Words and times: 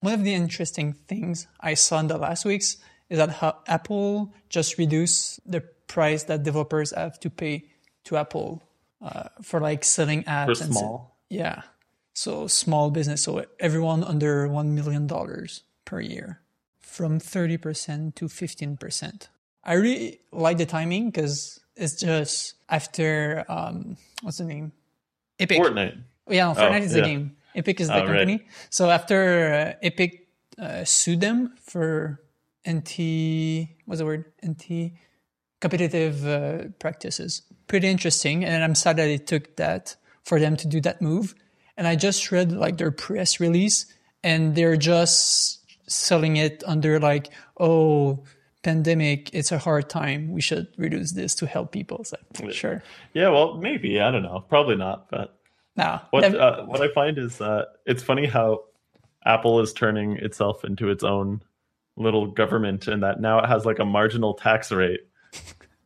One 0.00 0.14
of 0.14 0.24
the 0.24 0.32
interesting 0.34 0.94
things 1.08 1.46
I 1.60 1.74
saw 1.74 2.00
in 2.00 2.06
the 2.08 2.18
last 2.18 2.44
weeks 2.44 2.78
is 3.08 3.18
that 3.18 3.30
how 3.30 3.58
Apple 3.66 4.32
just 4.48 4.78
reduced 4.78 5.40
the 5.50 5.60
price 5.88 6.24
that 6.24 6.42
developers 6.42 6.92
have 6.96 7.18
to 7.20 7.30
pay 7.30 7.64
to 8.04 8.16
Apple 8.16 8.62
uh, 9.02 9.28
for 9.42 9.60
like 9.60 9.84
selling 9.84 10.22
apps. 10.24 10.58
For 10.58 10.64
and 10.64 10.72
small? 10.72 11.16
yeah. 11.28 11.62
So 12.14 12.46
small 12.46 12.90
business. 12.90 13.22
So 13.22 13.44
everyone 13.58 14.04
under 14.04 14.48
$1 14.48 14.66
million 14.68 15.08
per 15.84 16.00
year 16.00 16.40
from 16.80 17.18
30% 17.20 18.14
to 18.16 18.24
15%. 18.26 19.28
I 19.64 19.74
really 19.74 20.20
like 20.32 20.58
the 20.58 20.66
timing 20.66 21.10
because 21.10 21.60
it's 21.76 22.00
just 22.00 22.54
after, 22.68 23.44
um, 23.48 23.96
what's 24.22 24.38
the 24.38 24.44
name? 24.44 24.72
Epic. 25.38 25.58
Fortnite. 25.60 26.02
Yeah, 26.28 26.52
Fortnite 26.54 26.80
Oh, 26.80 26.84
is 26.84 26.92
the 26.92 26.98
yeah. 27.00 27.04
game. 27.06 27.36
Epic 27.54 27.80
is 27.80 27.88
the 27.88 27.94
Oh, 27.94 27.98
right. 28.00 28.06
company. 28.06 28.46
So 28.70 28.90
after 28.90 29.74
uh, 29.76 29.86
Epic 29.86 30.28
uh, 30.58 30.84
sued 30.84 31.20
them 31.20 31.54
for 31.60 32.20
anti, 32.64 33.76
what's 33.86 33.98
the 34.00 34.04
word? 34.06 34.24
Anti 34.42 34.94
competitive 35.60 36.26
uh, 36.26 36.68
practices. 36.78 37.42
Pretty 37.66 37.88
interesting. 37.88 38.44
And 38.44 38.64
I'm 38.64 38.74
sad 38.74 38.96
that 38.96 39.08
it 39.08 39.26
took 39.26 39.56
that 39.56 39.96
for 40.24 40.40
them 40.40 40.56
to 40.56 40.66
do 40.66 40.80
that 40.82 41.02
move. 41.02 41.34
And 41.76 41.86
I 41.86 41.96
just 41.96 42.30
read 42.32 42.52
like 42.52 42.78
their 42.78 42.90
press 42.90 43.40
release 43.40 43.86
and 44.22 44.54
they're 44.54 44.76
just 44.76 45.60
selling 45.90 46.36
it 46.36 46.62
under 46.66 46.98
like, 46.98 47.30
oh, 47.58 48.24
pandemic, 48.62 49.30
it's 49.34 49.52
a 49.52 49.58
hard 49.58 49.88
time. 49.88 50.32
We 50.32 50.40
should 50.40 50.68
reduce 50.76 51.12
this 51.12 51.34
to 51.36 51.46
help 51.46 51.72
people. 51.72 52.04
Like, 52.40 52.52
sure. 52.54 52.82
Yeah, 53.14 53.30
well, 53.30 53.56
maybe. 53.56 54.00
I 54.00 54.10
don't 54.10 54.22
know. 54.22 54.44
Probably 54.48 54.76
not. 54.76 55.10
But 55.10 55.38
Now, 55.76 56.06
what 56.10 56.24
uh, 56.34 56.64
what 56.64 56.80
I 56.80 56.88
find 56.92 57.18
is 57.18 57.40
uh, 57.40 57.64
it's 57.86 58.02
funny 58.02 58.26
how 58.26 58.64
Apple 59.24 59.60
is 59.60 59.72
turning 59.72 60.16
itself 60.16 60.64
into 60.64 60.90
its 60.90 61.04
own 61.04 61.42
little 61.96 62.26
government, 62.26 62.88
and 62.88 63.02
that 63.02 63.20
now 63.20 63.38
it 63.40 63.46
has 63.46 63.64
like 63.64 63.78
a 63.78 63.84
marginal 63.84 64.34
tax 64.34 64.72
rate 64.72 65.00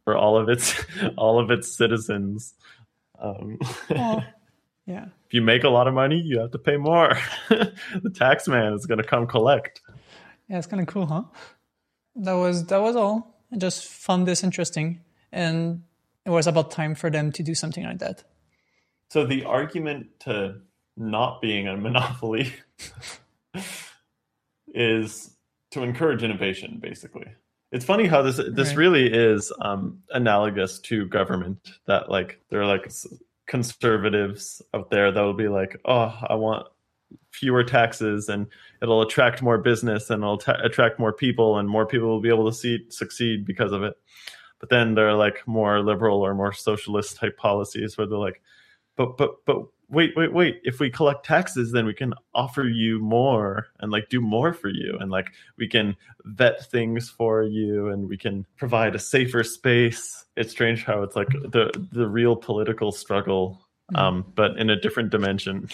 for 0.04 0.16
all 0.16 0.36
of 0.36 0.48
its 0.48 0.74
all 1.16 1.38
of 1.38 1.50
its 1.50 1.76
citizens. 1.76 2.54
Um, 3.18 3.58
yeah. 3.90 5.06
if 5.26 5.32
you 5.32 5.42
make 5.42 5.64
a 5.64 5.68
lot 5.68 5.88
of 5.88 5.94
money, 5.94 6.20
you 6.20 6.40
have 6.40 6.50
to 6.52 6.58
pay 6.58 6.76
more. 6.76 7.18
the 7.48 8.12
tax 8.14 8.48
man 8.48 8.72
is 8.74 8.86
going 8.86 8.98
to 8.98 9.04
come 9.04 9.26
collect. 9.26 9.80
Yeah, 10.48 10.58
it's 10.58 10.66
kind 10.66 10.82
of 10.82 10.88
cool, 10.88 11.06
huh? 11.06 11.22
That 12.16 12.34
was 12.34 12.66
that 12.66 12.80
was 12.80 12.96
all. 12.96 13.34
I 13.52 13.56
just 13.56 13.86
found 13.86 14.26
this 14.26 14.44
interesting, 14.44 15.00
and 15.32 15.82
it 16.24 16.30
was 16.30 16.46
about 16.46 16.70
time 16.70 16.94
for 16.94 17.10
them 17.10 17.32
to 17.32 17.42
do 17.42 17.54
something 17.54 17.84
like 17.84 17.98
that. 17.98 18.24
So 19.14 19.24
the 19.24 19.44
argument 19.44 20.08
to 20.22 20.56
not 20.96 21.40
being 21.40 21.68
a 21.68 21.76
monopoly 21.76 22.52
is 24.74 25.30
to 25.70 25.84
encourage 25.84 26.24
innovation, 26.24 26.80
basically. 26.82 27.28
It's 27.70 27.84
funny 27.84 28.08
how 28.08 28.22
this 28.22 28.38
this 28.38 28.70
Right. 28.70 28.76
really 28.76 29.06
is 29.06 29.52
um, 29.60 30.02
analogous 30.10 30.80
to 30.80 31.06
government. 31.06 31.60
That 31.86 32.10
like 32.10 32.40
there 32.50 32.60
are 32.60 32.66
like 32.66 32.90
conservatives 33.46 34.60
out 34.74 34.90
there 34.90 35.12
that 35.12 35.20
will 35.20 35.32
be 35.32 35.46
like, 35.46 35.76
oh, 35.84 36.12
I 36.28 36.34
want 36.34 36.66
fewer 37.30 37.62
taxes 37.62 38.28
and 38.28 38.48
it'll 38.82 39.02
attract 39.02 39.42
more 39.42 39.58
business 39.58 40.10
and 40.10 40.24
it'll 40.24 40.38
ta- 40.38 40.58
attract 40.64 40.98
more 40.98 41.12
people 41.12 41.58
and 41.58 41.68
more 41.68 41.86
people 41.86 42.08
will 42.08 42.20
be 42.20 42.30
able 42.30 42.50
to 42.50 42.56
see 42.56 42.84
succeed 42.90 43.44
because 43.44 43.70
of 43.70 43.84
it. 43.84 43.94
But 44.58 44.70
then 44.70 44.96
there 44.96 45.08
are 45.08 45.14
like 45.14 45.46
more 45.46 45.84
liberal 45.84 46.20
or 46.20 46.34
more 46.34 46.52
socialist 46.52 47.16
type 47.16 47.36
policies 47.36 47.96
where 47.96 48.08
they're 48.08 48.18
like, 48.18 48.42
but 48.96 49.16
but 49.16 49.44
but 49.46 49.58
wait 49.88 50.12
wait 50.16 50.32
wait. 50.32 50.60
If 50.64 50.80
we 50.80 50.90
collect 50.90 51.24
taxes 51.26 51.72
then 51.72 51.86
we 51.86 51.94
can 51.94 52.14
offer 52.34 52.64
you 52.64 52.98
more 52.98 53.66
and 53.80 53.92
like 53.92 54.08
do 54.08 54.20
more 54.20 54.52
for 54.52 54.68
you. 54.68 54.96
And 55.00 55.10
like 55.10 55.28
we 55.56 55.68
can 55.68 55.96
vet 56.24 56.70
things 56.70 57.08
for 57.10 57.42
you 57.42 57.88
and 57.88 58.08
we 58.08 58.16
can 58.16 58.46
provide 58.56 58.94
a 58.94 58.98
safer 58.98 59.44
space. 59.44 60.24
It's 60.36 60.52
strange 60.52 60.84
how 60.84 61.02
it's 61.02 61.16
like 61.16 61.28
the 61.28 61.70
the 61.92 62.08
real 62.08 62.36
political 62.36 62.92
struggle 62.92 63.60
um 63.94 64.24
but 64.34 64.58
in 64.58 64.70
a 64.70 64.80
different 64.80 65.10
dimension. 65.10 65.68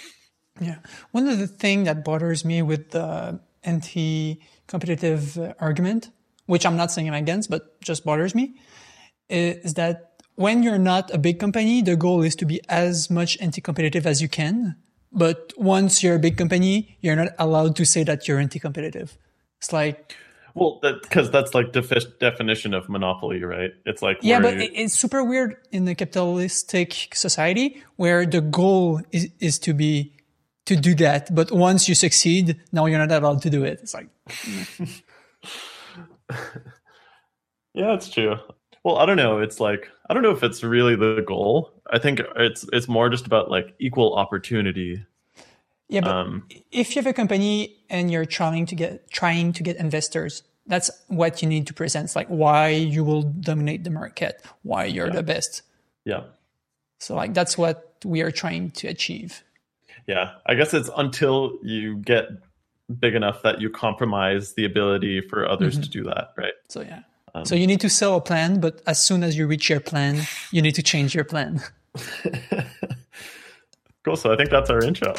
Yeah. 0.61 0.79
One 1.13 1.27
of 1.29 1.39
the 1.39 1.47
things 1.47 1.87
that 1.87 2.05
bothers 2.05 2.45
me 2.45 2.61
with 2.63 2.91
the 2.91 3.41
anti-competitive 3.63 5.39
uh, 5.39 5.55
argument, 5.59 6.11
which 6.47 6.67
I'm 6.67 6.77
not 6.77 6.91
saying 6.91 7.09
I'm 7.09 7.15
against, 7.15 7.51
but 7.51 7.81
just 7.81 8.05
bothers 8.05 8.35
me, 8.35 8.57
is 9.29 9.75
that 9.75 10.10
when 10.41 10.63
you're 10.63 10.79
not 10.93 11.13
a 11.13 11.19
big 11.19 11.39
company, 11.39 11.83
the 11.83 11.97
goal 11.97 12.23
is 12.23 12.35
to 12.37 12.47
be 12.47 12.61
as 12.69 13.11
much 13.11 13.37
anti-competitive 13.41 14.07
as 14.07 14.23
you 14.23 14.29
can. 14.29 14.77
But 15.13 15.53
once 15.59 16.03
you're 16.03 16.15
a 16.15 16.19
big 16.19 16.37
company, 16.39 16.97
you're 17.03 17.17
not 17.17 17.33
allowed 17.39 17.77
to 17.77 17.85
say 17.85 18.05
that 18.05 18.27
you're 18.27 18.39
anti-competitive. 18.39 19.19
It's 19.59 19.73
like, 19.73 20.17
well 20.55 20.81
that 20.83 21.03
because 21.03 21.31
that's 21.31 21.55
like 21.55 21.73
defi- 21.73 22.11
definition 22.19 22.75
of 22.75 22.89
monopoly 22.89 23.41
right 23.45 23.71
it's 23.87 24.03
like 24.03 24.19
yeah, 24.21 24.41
but 24.41 24.55
you- 24.59 24.69
it's 24.83 24.95
super 24.99 25.23
weird 25.23 25.55
in 25.71 25.85
the 25.85 25.95
capitalistic 25.95 27.15
society 27.15 27.81
where 28.03 28.27
the 28.27 28.41
goal 28.41 29.01
is, 29.13 29.29
is 29.39 29.59
to 29.61 29.73
be 29.73 30.13
to 30.67 30.75
do 30.75 30.95
that. 30.97 31.33
But 31.35 31.53
once 31.53 31.89
you 31.89 31.95
succeed, 31.95 32.57
now 32.73 32.87
you're 32.87 32.99
not 33.07 33.13
allowed 33.13 33.43
to 33.43 33.51
do 33.51 33.63
it. 33.65 33.79
It's 33.83 33.95
like, 33.95 34.09
Yeah, 37.75 37.95
it's 37.95 38.09
true. 38.11 38.37
Well, 38.85 38.97
I 38.99 39.07
don't 39.07 39.17
know. 39.17 39.39
It's 39.39 39.61
like 39.61 39.91
I 40.09 40.15
don't 40.15 40.23
know 40.23 40.31
if 40.31 40.43
it's 40.43 40.63
really 40.63 40.97
the 40.97 41.23
goal. 41.27 41.73
I 41.93 41.99
think 41.99 42.21
it's 42.37 42.65
it's 42.73 42.89
more 42.89 43.09
just 43.09 43.27
about 43.27 43.51
like 43.51 43.75
equal 43.79 44.15
opportunity. 44.15 45.05
yeah, 45.89 46.01
but 46.01 46.11
Um, 46.11 46.47
if 46.73 46.95
you 46.97 47.03
have 47.03 47.11
a 47.11 47.13
company 47.13 47.77
and 47.91 48.11
you're 48.11 48.25
trying 48.25 48.67
to 48.67 48.75
get 48.75 49.11
trying 49.11 49.53
to 49.55 49.63
get 49.63 49.77
investors, 49.77 50.43
that's 50.67 50.91
what 51.09 51.43
you 51.43 51.49
need 51.49 51.67
to 51.67 51.75
present. 51.75 52.05
It's 52.07 52.17
like 52.17 52.29
why 52.29 52.69
you 52.69 53.05
will 53.05 53.23
dominate 53.23 53.85
the 53.85 53.91
market, 53.91 54.43
why 54.63 54.85
you're 54.85 55.11
the 55.11 55.23
best. 55.23 55.63
yeah, 56.05 56.23
So 56.99 57.15
like 57.15 57.35
that's 57.35 57.59
what 57.59 57.97
we 58.05 58.23
are 58.23 58.31
trying 58.31 58.71
to 58.73 58.89
achieve. 58.89 59.43
yeah. 60.07 60.33
I 60.47 60.55
guess 60.55 60.73
it's 60.73 60.89
until 60.97 61.59
you 61.63 61.97
get 61.99 62.29
big 62.99 63.15
enough 63.15 63.43
that 63.43 63.61
you 63.61 63.69
compromise 63.71 64.55
the 64.55 64.65
ability 64.65 65.21
for 65.21 65.47
others 65.49 65.79
to 65.79 65.89
do 65.89 66.03
that, 66.05 66.33
right? 66.37 66.55
So 66.69 66.81
yeah. 66.81 67.03
Um, 67.35 67.45
so 67.45 67.55
you 67.55 67.67
need 67.67 67.81
to 67.81 67.89
sell 67.91 68.17
a 68.17 68.21
plan, 68.21 68.61
but 68.61 68.83
as 68.87 69.03
soon 69.03 69.23
as 69.23 69.37
you 69.39 69.47
reach 69.47 69.69
your 69.71 69.81
plan, 69.81 70.23
you 70.51 70.61
need 70.63 70.75
to 70.75 70.83
change 70.83 71.15
your 71.15 71.25
plan. 71.25 71.61
Cool. 74.03 74.17
So 74.17 74.33
I 74.33 74.37
think 74.37 74.49
that's 74.49 74.71
our 74.71 74.83
intro. 74.83 75.13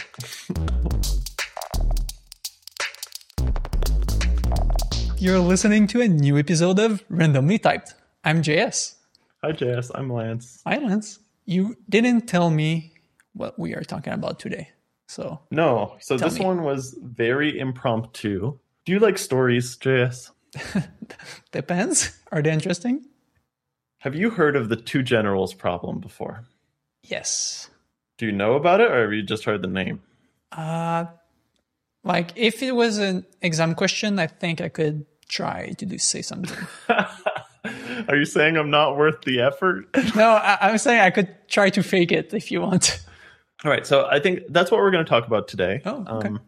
You're 5.18 5.38
listening 5.40 5.86
to 5.88 6.02
a 6.02 6.08
new 6.08 6.38
episode 6.40 6.80
of 6.80 7.04
Randomly 7.08 7.60
Typed. 7.60 7.94
I'm 8.24 8.42
JS. 8.42 8.96
Hi, 9.44 9.52
JS. 9.52 9.92
I'm 9.94 10.12
Lance. 10.12 10.64
Hi, 10.66 10.78
Lance. 10.80 11.20
You 11.46 11.76
didn't 11.90 12.22
tell 12.28 12.50
me 12.50 12.94
what 13.34 13.60
we 13.60 13.76
are 13.76 13.84
talking 13.84 14.14
about 14.14 14.40
today. 14.40 14.70
So 15.08 15.40
No, 15.52 15.96
so 16.00 16.18
this 16.18 16.40
me. 16.40 16.46
one 16.46 16.64
was 16.64 16.98
very 17.04 17.60
impromptu. 17.60 18.58
Do 18.86 18.92
you 18.92 18.98
like 19.00 19.20
stories, 19.20 19.78
JS? 19.78 20.32
depends. 21.52 22.18
Are 22.32 22.42
they 22.42 22.52
interesting? 22.52 23.06
Have 24.00 24.16
you 24.16 24.32
heard 24.32 24.56
of 24.56 24.70
the 24.70 24.76
two 24.76 25.04
generals 25.04 25.54
problem 25.54 26.00
before? 26.00 26.46
Yes. 27.04 27.70
Do 28.18 28.26
you 28.26 28.32
know 28.32 28.54
about 28.54 28.82
it, 28.82 28.92
or 28.92 29.02
have 29.04 29.14
you 29.14 29.24
just 29.24 29.46
heard 29.46 29.62
the 29.62 29.68
name? 29.68 30.02
Uh, 30.52 31.06
like 32.04 32.32
if 32.36 32.62
it 32.64 32.76
was 32.76 32.98
an 32.98 33.26
exam 33.42 33.76
question, 33.76 34.20
I 34.20 34.28
think 34.28 34.62
I 34.62 34.70
could 34.70 35.06
try 35.28 35.72
to 35.78 35.86
do 35.86 35.98
say 35.98 36.22
something. 36.22 36.58
Are 38.08 38.16
you 38.16 38.26
saying 38.26 38.58
I'm 38.58 38.70
not 38.70 38.98
worth 38.98 39.22
the 39.22 39.42
effort? 39.42 39.86
no, 40.16 40.30
I, 40.30 40.58
I'm 40.62 40.78
saying 40.78 41.00
I 41.00 41.10
could 41.12 41.30
try 41.48 41.70
to 41.70 41.84
fake 41.84 42.12
it 42.12 42.34
if 42.34 42.52
you 42.52 42.62
want. 42.62 43.04
All 43.64 43.70
right, 43.70 43.86
so 43.86 44.08
I 44.10 44.20
think 44.20 44.42
that's 44.50 44.72
what 44.72 44.80
we're 44.80 44.92
going 44.92 45.06
to 45.06 45.10
talk 45.10 45.28
about 45.28 45.48
today. 45.48 45.82
Oh, 45.86 46.04
okay. 46.18 46.30
Um, 46.30 46.42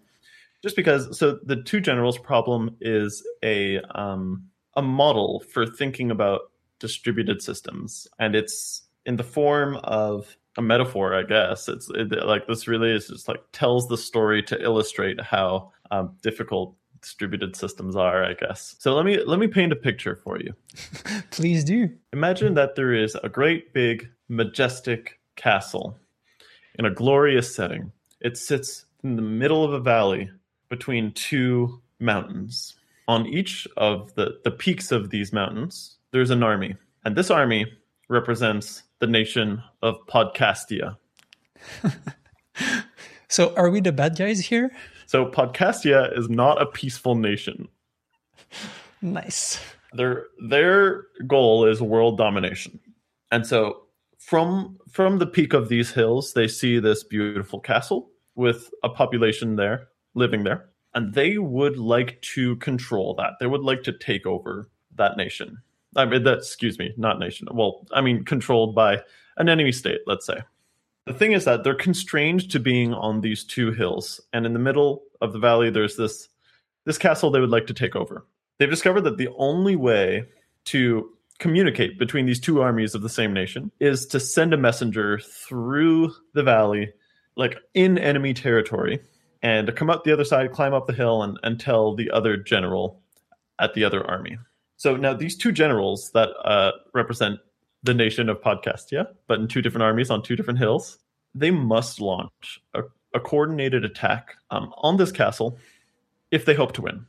just 0.63 0.75
because, 0.75 1.17
so 1.17 1.39
the 1.43 1.61
two 1.61 1.81
generals 1.81 2.17
problem 2.17 2.75
is 2.81 3.23
a 3.43 3.79
um, 3.93 4.45
a 4.75 4.81
model 4.81 5.43
for 5.51 5.67
thinking 5.67 6.09
about 6.09 6.51
distributed 6.79 7.41
systems, 7.41 8.07
and 8.17 8.35
it's 8.35 8.83
in 9.05 9.17
the 9.17 9.23
form 9.23 9.75
of 9.83 10.35
a 10.57 10.61
metaphor, 10.61 11.13
I 11.15 11.23
guess. 11.23 11.67
It's 11.67 11.89
it, 11.93 12.11
like 12.25 12.47
this 12.47 12.67
really 12.67 12.91
is 12.91 13.07
just 13.07 13.27
like 13.27 13.41
tells 13.51 13.87
the 13.87 13.97
story 13.97 14.41
to 14.43 14.61
illustrate 14.61 15.21
how 15.21 15.71
um, 15.91 16.15
difficult 16.21 16.75
distributed 17.01 17.55
systems 17.55 17.97
are, 17.97 18.23
I 18.23 18.33
guess. 18.33 18.75
So 18.79 18.95
let 18.95 19.05
me 19.05 19.21
let 19.25 19.39
me 19.39 19.47
paint 19.47 19.73
a 19.73 19.75
picture 19.75 20.15
for 20.15 20.39
you. 20.39 20.53
Please 21.31 21.63
do. 21.63 21.89
Imagine 22.13 22.53
that 22.53 22.75
there 22.75 22.93
is 22.93 23.15
a 23.21 23.29
great 23.29 23.73
big 23.73 24.09
majestic 24.29 25.19
castle 25.35 25.97
in 26.79 26.85
a 26.85 26.91
glorious 26.91 27.53
setting. 27.53 27.91
It 28.21 28.37
sits 28.37 28.85
in 29.03 29.17
the 29.17 29.21
middle 29.21 29.65
of 29.65 29.73
a 29.73 29.79
valley 29.79 30.29
between 30.73 31.11
two 31.13 31.81
mountains. 31.99 32.75
On 33.07 33.25
each 33.25 33.67
of 33.77 34.13
the, 34.15 34.39
the 34.43 34.51
peaks 34.51 34.91
of 34.91 35.09
these 35.09 35.31
mountains, 35.31 35.97
there's 36.11 36.31
an 36.31 36.41
army. 36.41 36.75
And 37.05 37.15
this 37.15 37.29
army 37.29 37.71
represents 38.09 38.83
the 38.99 39.07
nation 39.07 39.61
of 39.81 39.97
Podcastia. 40.07 40.97
So 43.33 43.51
are 43.55 43.71
we 43.71 43.81
the 43.81 43.91
bad 43.91 44.15
guys 44.15 44.39
here? 44.41 44.69
So 45.07 45.25
Podcastia 45.25 46.15
is 46.15 46.29
not 46.29 46.61
a 46.61 46.67
peaceful 46.67 47.15
nation. 47.15 47.67
Nice. 49.01 49.59
Their 49.93 50.27
their 50.47 51.05
goal 51.25 51.65
is 51.65 51.81
world 51.81 52.15
domination. 52.15 52.79
And 53.31 53.47
so 53.47 53.87
from 54.19 54.77
from 54.87 55.17
the 55.17 55.25
peak 55.25 55.53
of 55.53 55.67
these 55.67 55.89
hills, 55.89 56.33
they 56.33 56.47
see 56.47 56.77
this 56.77 57.03
beautiful 57.03 57.59
castle 57.59 58.11
with 58.35 58.69
a 58.83 58.89
population 58.89 59.55
there 59.55 59.87
living 60.13 60.43
there. 60.43 60.69
And 60.95 61.13
they 61.13 61.37
would 61.37 61.77
like 61.77 62.21
to 62.33 62.55
control 62.57 63.15
that. 63.15 63.33
They 63.39 63.47
would 63.47 63.61
like 63.61 63.83
to 63.83 63.93
take 63.93 64.25
over 64.25 64.69
that 64.95 65.17
nation. 65.17 65.57
I 65.95 66.05
mean 66.05 66.23
that 66.23 66.39
excuse 66.39 66.79
me, 66.79 66.93
not 66.97 67.19
nation. 67.19 67.47
Well, 67.51 67.87
I 67.91 68.01
mean 68.01 68.25
controlled 68.25 68.75
by 68.75 69.01
an 69.37 69.49
enemy 69.49 69.71
state, 69.71 70.01
let's 70.07 70.25
say. 70.25 70.37
The 71.05 71.13
thing 71.13 71.33
is 71.33 71.45
that 71.45 71.63
they're 71.63 71.75
constrained 71.75 72.49
to 72.51 72.59
being 72.59 72.93
on 72.93 73.21
these 73.21 73.43
two 73.43 73.71
hills, 73.71 74.21
and 74.31 74.45
in 74.45 74.53
the 74.53 74.59
middle 74.59 75.03
of 75.19 75.33
the 75.33 75.39
valley, 75.39 75.69
there's 75.69 75.97
this 75.97 76.29
this 76.85 76.97
castle 76.97 77.31
they 77.31 77.39
would 77.39 77.49
like 77.49 77.67
to 77.67 77.73
take 77.73 77.95
over. 77.95 78.25
They've 78.57 78.69
discovered 78.69 79.01
that 79.01 79.17
the 79.17 79.29
only 79.37 79.75
way 79.75 80.25
to 80.65 81.09
communicate 81.39 81.99
between 81.99 82.25
these 82.25 82.39
two 82.39 82.61
armies 82.61 82.95
of 82.95 83.01
the 83.01 83.09
same 83.09 83.33
nation 83.33 83.71
is 83.79 84.05
to 84.07 84.19
send 84.19 84.53
a 84.53 84.57
messenger 84.57 85.19
through 85.19 86.13
the 86.33 86.43
valley, 86.43 86.93
like 87.35 87.57
in 87.73 87.97
enemy 87.97 88.33
territory, 88.33 88.99
and 89.43 89.75
come 89.75 89.89
up 89.89 90.03
the 90.03 90.13
other 90.13 90.23
side, 90.23 90.51
climb 90.53 90.73
up 90.73 90.87
the 90.87 90.93
hill, 90.93 91.21
and, 91.21 91.37
and 91.43 91.59
tell 91.59 91.93
the 91.95 92.09
other 92.09 92.37
general 92.37 93.01
at 93.59 93.73
the 93.73 93.83
other 93.83 94.05
army. 94.09 94.37
So 94.77 94.95
now 94.95 95.13
these 95.13 95.37
two 95.37 95.51
generals 95.51 96.11
that 96.11 96.29
uh, 96.45 96.71
represent 96.93 97.39
the 97.83 97.93
nation 97.93 98.29
of 98.29 98.41
Podcastia, 98.41 99.07
but 99.27 99.39
in 99.39 99.47
two 99.47 99.61
different 99.61 99.83
armies 99.83 100.09
on 100.09 100.23
two 100.23 100.35
different 100.35 100.59
hills, 100.59 100.97
they 101.35 101.51
must 101.51 101.99
launch 101.99 102.61
a, 102.73 102.81
a 103.13 103.19
coordinated 103.19 103.83
attack 103.83 104.35
um, 104.49 104.73
on 104.77 104.97
this 104.97 105.11
castle 105.11 105.57
if 106.31 106.45
they 106.45 106.53
hope 106.53 106.71
to 106.73 106.81
win. 106.81 107.05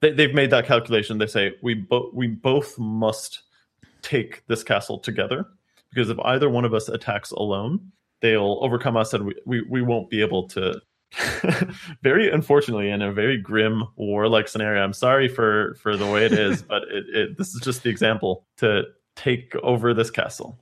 They, 0.00 0.10
they've 0.10 0.34
made 0.34 0.50
that 0.50 0.66
calculation. 0.66 1.18
They 1.18 1.26
say 1.26 1.52
we 1.62 1.74
both 1.74 2.12
we 2.12 2.26
both 2.26 2.78
must 2.78 3.42
take 4.02 4.44
this 4.46 4.62
castle 4.62 4.98
together 4.98 5.46
because 5.90 6.10
if 6.10 6.18
either 6.20 6.50
one 6.50 6.64
of 6.64 6.74
us 6.74 6.88
attacks 6.88 7.30
alone, 7.30 7.92
they'll 8.20 8.58
overcome 8.60 8.96
us 8.96 9.14
and 9.14 9.26
we, 9.26 9.34
we, 9.46 9.62
we 9.62 9.82
won't 9.82 10.10
be 10.10 10.20
able 10.20 10.46
to 10.48 10.80
very 12.02 12.30
unfortunately 12.30 12.90
in 12.90 13.00
a 13.00 13.12
very 13.12 13.38
grim 13.40 13.84
warlike 13.96 14.48
scenario 14.48 14.82
i'm 14.82 14.92
sorry 14.92 15.28
for 15.28 15.74
for 15.80 15.96
the 15.96 16.06
way 16.06 16.24
it 16.26 16.32
is 16.32 16.62
but 16.68 16.82
it, 16.84 17.04
it, 17.14 17.38
this 17.38 17.54
is 17.54 17.60
just 17.60 17.82
the 17.82 17.88
example 17.90 18.44
to 18.56 18.82
take 19.14 19.54
over 19.62 19.94
this 19.94 20.10
castle 20.10 20.58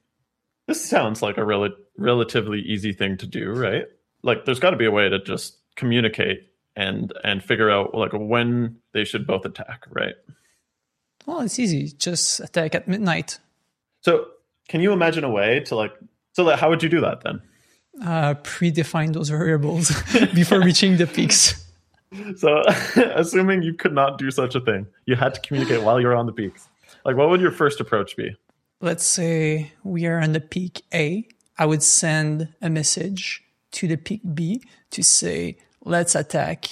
this 0.66 0.84
sounds 0.84 1.22
like 1.22 1.38
a 1.38 1.44
rel- 1.44 1.74
relatively 1.98 2.60
easy 2.60 2.92
thing 2.92 3.16
to 3.16 3.26
do 3.26 3.50
right 3.50 3.86
like 4.22 4.44
there's 4.44 4.60
got 4.60 4.70
to 4.70 4.76
be 4.76 4.84
a 4.84 4.90
way 4.90 5.08
to 5.08 5.18
just 5.24 5.58
communicate 5.76 6.50
and 6.76 7.12
and 7.24 7.42
figure 7.42 7.70
out 7.70 7.94
like 7.94 8.12
when 8.12 8.76
they 8.92 9.04
should 9.04 9.26
both 9.26 9.44
attack 9.44 9.84
right 9.90 10.14
Well, 11.26 11.40
it's 11.40 11.58
easy. 11.58 11.88
Just 11.96 12.40
attack 12.40 12.74
at 12.74 12.86
midnight. 12.86 13.38
so 14.02 14.26
can 14.68 14.80
you 14.82 14.92
imagine 14.92 15.24
a 15.24 15.30
way 15.30 15.60
to 15.60 15.74
like 15.74 15.92
so 16.32 16.44
like, 16.44 16.58
how 16.58 16.68
would 16.70 16.82
you 16.82 16.88
do 16.88 17.00
that 17.00 17.22
then 17.22 17.40
Uh, 18.02 18.34
predefine 18.42 19.12
those 19.12 19.28
variables 19.28 19.90
before 20.34 20.60
reaching 20.60 20.96
the 20.96 21.06
peaks. 21.06 21.64
So, 22.36 22.62
assuming 23.14 23.62
you 23.62 23.74
could 23.74 23.92
not 23.92 24.18
do 24.18 24.30
such 24.30 24.54
a 24.54 24.60
thing, 24.60 24.86
you 25.06 25.16
had 25.16 25.34
to 25.34 25.40
communicate 25.40 25.82
while 25.82 26.00
you 26.00 26.06
were 26.06 26.14
on 26.14 26.26
the 26.26 26.32
peaks. 26.32 26.68
Like, 27.04 27.16
what 27.16 27.28
would 27.28 27.40
your 27.40 27.52
first 27.52 27.80
approach 27.80 28.16
be? 28.16 28.36
Let's 28.80 29.06
say 29.06 29.72
we 29.82 30.06
are 30.06 30.20
on 30.20 30.32
the 30.32 30.40
peak 30.40 30.82
A. 30.92 31.26
I 31.56 31.66
would 31.66 31.82
send 31.82 32.48
a 32.60 32.68
message 32.68 33.42
to 33.72 33.88
the 33.88 33.96
peak 33.96 34.22
B 34.34 34.62
to 34.90 35.02
say, 35.02 35.58
let's 35.84 36.14
attack 36.14 36.66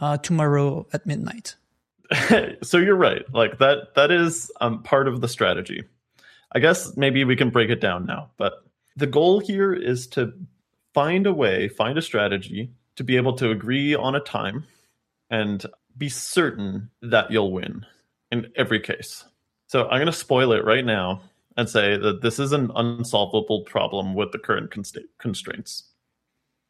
uh, 0.00 0.16
tomorrow 0.18 0.86
at 0.92 1.06
midnight. 1.06 1.56
so 2.62 2.78
you're 2.78 2.96
right. 2.96 3.22
Like 3.32 3.58
that. 3.58 3.94
That 3.94 4.10
is 4.10 4.50
um, 4.60 4.82
part 4.82 5.08
of 5.08 5.20
the 5.20 5.28
strategy. 5.28 5.84
I 6.52 6.58
guess 6.58 6.96
maybe 6.96 7.24
we 7.24 7.36
can 7.36 7.50
break 7.50 7.70
it 7.70 7.80
down 7.80 8.06
now. 8.06 8.30
But 8.36 8.64
the 8.96 9.06
goal 9.06 9.40
here 9.40 9.72
is 9.72 10.06
to 10.08 10.32
find 10.94 11.26
a 11.26 11.34
way, 11.34 11.68
find 11.68 11.98
a 11.98 12.02
strategy 12.02 12.70
to 12.96 13.04
be 13.04 13.16
able 13.16 13.34
to 13.34 13.50
agree 13.50 13.94
on 13.94 14.14
a 14.14 14.20
time 14.20 14.64
and 15.30 15.66
be 15.98 16.08
certain 16.08 16.90
that 17.02 17.30
you'll 17.30 17.52
win 17.52 17.84
in 18.30 18.50
every 18.56 18.80
case. 18.80 19.24
So 19.66 19.84
I'm 19.84 19.98
going 19.98 20.06
to 20.06 20.12
spoil 20.12 20.52
it 20.52 20.64
right 20.64 20.84
now 20.84 21.20
and 21.56 21.68
say 21.68 21.96
that 21.96 22.22
this 22.22 22.38
is 22.38 22.52
an 22.52 22.70
unsolvable 22.74 23.62
problem 23.62 24.14
with 24.14 24.32
the 24.32 24.38
current 24.38 24.70
consta- 24.70 25.04
constraints. 25.18 25.84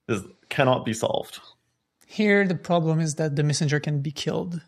This 0.06 0.22
cannot 0.48 0.84
be 0.84 0.92
solved. 0.92 1.40
Here, 2.06 2.46
the 2.46 2.54
problem 2.54 3.00
is 3.00 3.14
that 3.16 3.36
the 3.36 3.42
messenger 3.42 3.80
can 3.80 4.00
be 4.00 4.12
killed, 4.12 4.60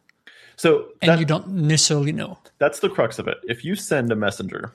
So 0.57 0.89
and 1.03 1.11
that- 1.11 1.19
you 1.19 1.27
don't 1.27 1.49
necessarily 1.49 2.13
know. 2.13 2.39
that's 2.59 2.81
the 2.81 2.89
crux 2.89 3.19
of 3.19 3.29
it. 3.29 3.39
If 3.45 3.65
you 3.65 3.75
send 3.75 4.11
a 4.11 4.17
messenger, 4.17 4.75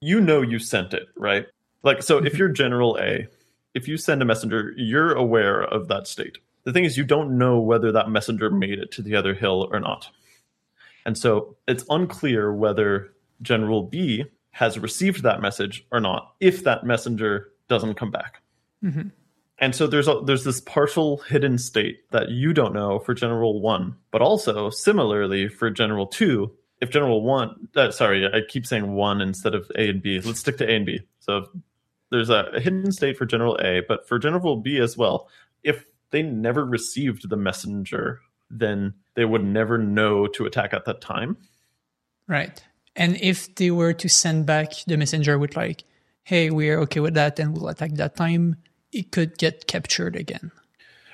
you 0.00 0.20
know 0.20 0.42
you 0.42 0.58
sent 0.58 0.92
it, 0.94 1.08
right? 1.16 1.46
Like, 1.82 2.02
so 2.02 2.18
if 2.18 2.24
mm-hmm. 2.24 2.36
you're 2.36 2.48
General 2.48 2.98
A, 3.00 3.26
if 3.74 3.88
you 3.88 3.96
send 3.96 4.22
a 4.22 4.24
messenger, 4.24 4.72
you're 4.76 5.12
aware 5.12 5.62
of 5.62 5.88
that 5.88 6.06
state. 6.06 6.38
The 6.64 6.72
thing 6.72 6.84
is, 6.84 6.96
you 6.96 7.04
don't 7.04 7.38
know 7.38 7.58
whether 7.58 7.92
that 7.92 8.10
messenger 8.10 8.50
made 8.50 8.78
it 8.78 8.92
to 8.92 9.02
the 9.02 9.16
other 9.16 9.34
hill 9.34 9.68
or 9.72 9.80
not. 9.80 10.08
And 11.04 11.18
so 11.18 11.56
it's 11.66 11.84
unclear 11.90 12.52
whether 12.52 13.12
General 13.40 13.82
B 13.82 14.24
has 14.52 14.78
received 14.78 15.22
that 15.22 15.40
message 15.40 15.84
or 15.90 15.98
not 15.98 16.34
if 16.38 16.64
that 16.64 16.84
messenger 16.84 17.50
doesn't 17.68 17.94
come 17.94 18.10
back. 18.10 18.42
And 19.58 19.74
so 19.74 19.86
there's 19.86 20.08
a, 20.08 20.20
there's 20.24 20.44
this 20.44 20.60
partial 20.60 21.18
hidden 21.18 21.56
state 21.56 22.10
that 22.10 22.30
you 22.30 22.52
don't 22.52 22.74
know 22.74 22.98
for 22.98 23.14
General 23.14 23.60
One, 23.60 23.96
but 24.10 24.20
also 24.20 24.70
similarly 24.70 25.48
for 25.48 25.70
General 25.70 26.06
Two. 26.06 26.52
If 26.80 26.90
General 26.90 27.22
One, 27.22 27.68
uh, 27.76 27.92
sorry, 27.92 28.26
I 28.26 28.40
keep 28.48 28.66
saying 28.66 28.92
one 28.92 29.20
instead 29.20 29.54
of 29.54 29.70
A 29.76 29.88
and 29.88 30.02
B. 30.02 30.20
Let's 30.20 30.40
stick 30.40 30.58
to 30.58 30.68
A 30.68 30.74
and 30.74 30.86
B. 30.86 31.00
So 31.20 31.46
there's 32.12 32.30
a, 32.30 32.50
a 32.54 32.60
hidden 32.60 32.92
state 32.92 33.16
for 33.16 33.26
General 33.26 33.58
A, 33.62 33.80
but 33.86 34.06
for 34.06 34.18
General 34.18 34.56
B 34.56 34.78
as 34.78 34.96
well. 34.96 35.28
If 35.62 35.84
they 36.10 36.22
never 36.22 36.64
received 36.64 37.28
the 37.28 37.36
messenger, 37.36 38.20
then 38.50 38.94
they 39.14 39.24
would 39.24 39.44
never 39.44 39.78
know 39.78 40.26
to 40.28 40.44
attack 40.44 40.74
at 40.74 40.84
that 40.84 41.00
time. 41.00 41.36
Right. 42.28 42.62
And 42.94 43.16
if 43.16 43.54
they 43.54 43.70
were 43.70 43.94
to 43.94 44.08
send 44.08 44.46
back 44.46 44.72
the 44.86 44.96
messenger 44.96 45.38
with 45.38 45.56
like, 45.56 45.84
hey, 46.24 46.50
we're 46.50 46.78
okay 46.80 47.00
with 47.00 47.14
that 47.14 47.38
and 47.38 47.56
we'll 47.56 47.68
attack 47.68 47.94
that 47.94 48.16
time, 48.16 48.56
it 48.92 49.10
could 49.10 49.38
get 49.38 49.66
captured 49.66 50.16
again. 50.16 50.52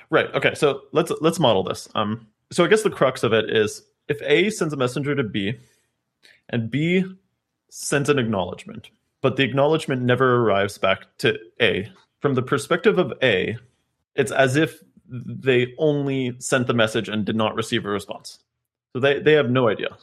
Right. 0.09 0.33
Okay. 0.33 0.53
So 0.55 0.81
let's 0.91 1.11
let's 1.21 1.39
model 1.39 1.63
this. 1.63 1.87
Um. 1.95 2.27
So 2.51 2.65
I 2.65 2.67
guess 2.67 2.81
the 2.81 2.89
crux 2.89 3.23
of 3.23 3.31
it 3.31 3.49
is 3.49 3.83
if 4.07 4.21
A 4.23 4.49
sends 4.49 4.73
a 4.73 4.77
messenger 4.77 5.15
to 5.15 5.23
B, 5.23 5.53
and 6.49 6.69
B 6.69 7.05
sends 7.69 8.09
an 8.09 8.17
acknowledgement, 8.17 8.89
but 9.21 9.35
the 9.35 9.43
acknowledgement 9.43 10.01
never 10.01 10.37
arrives 10.37 10.77
back 10.77 11.05
to 11.19 11.37
A. 11.61 11.91
From 12.19 12.35
the 12.35 12.41
perspective 12.41 12.97
of 12.97 13.13
A, 13.21 13.57
it's 14.15 14.31
as 14.31 14.55
if 14.55 14.81
they 15.07 15.73
only 15.77 16.35
sent 16.39 16.67
the 16.67 16.73
message 16.73 17.09
and 17.09 17.25
did 17.25 17.35
not 17.35 17.55
receive 17.55 17.85
a 17.85 17.89
response. 17.89 18.39
So 18.93 18.99
they 18.99 19.19
they 19.19 19.33
have 19.33 19.49
no 19.49 19.67
idea. 19.67 19.97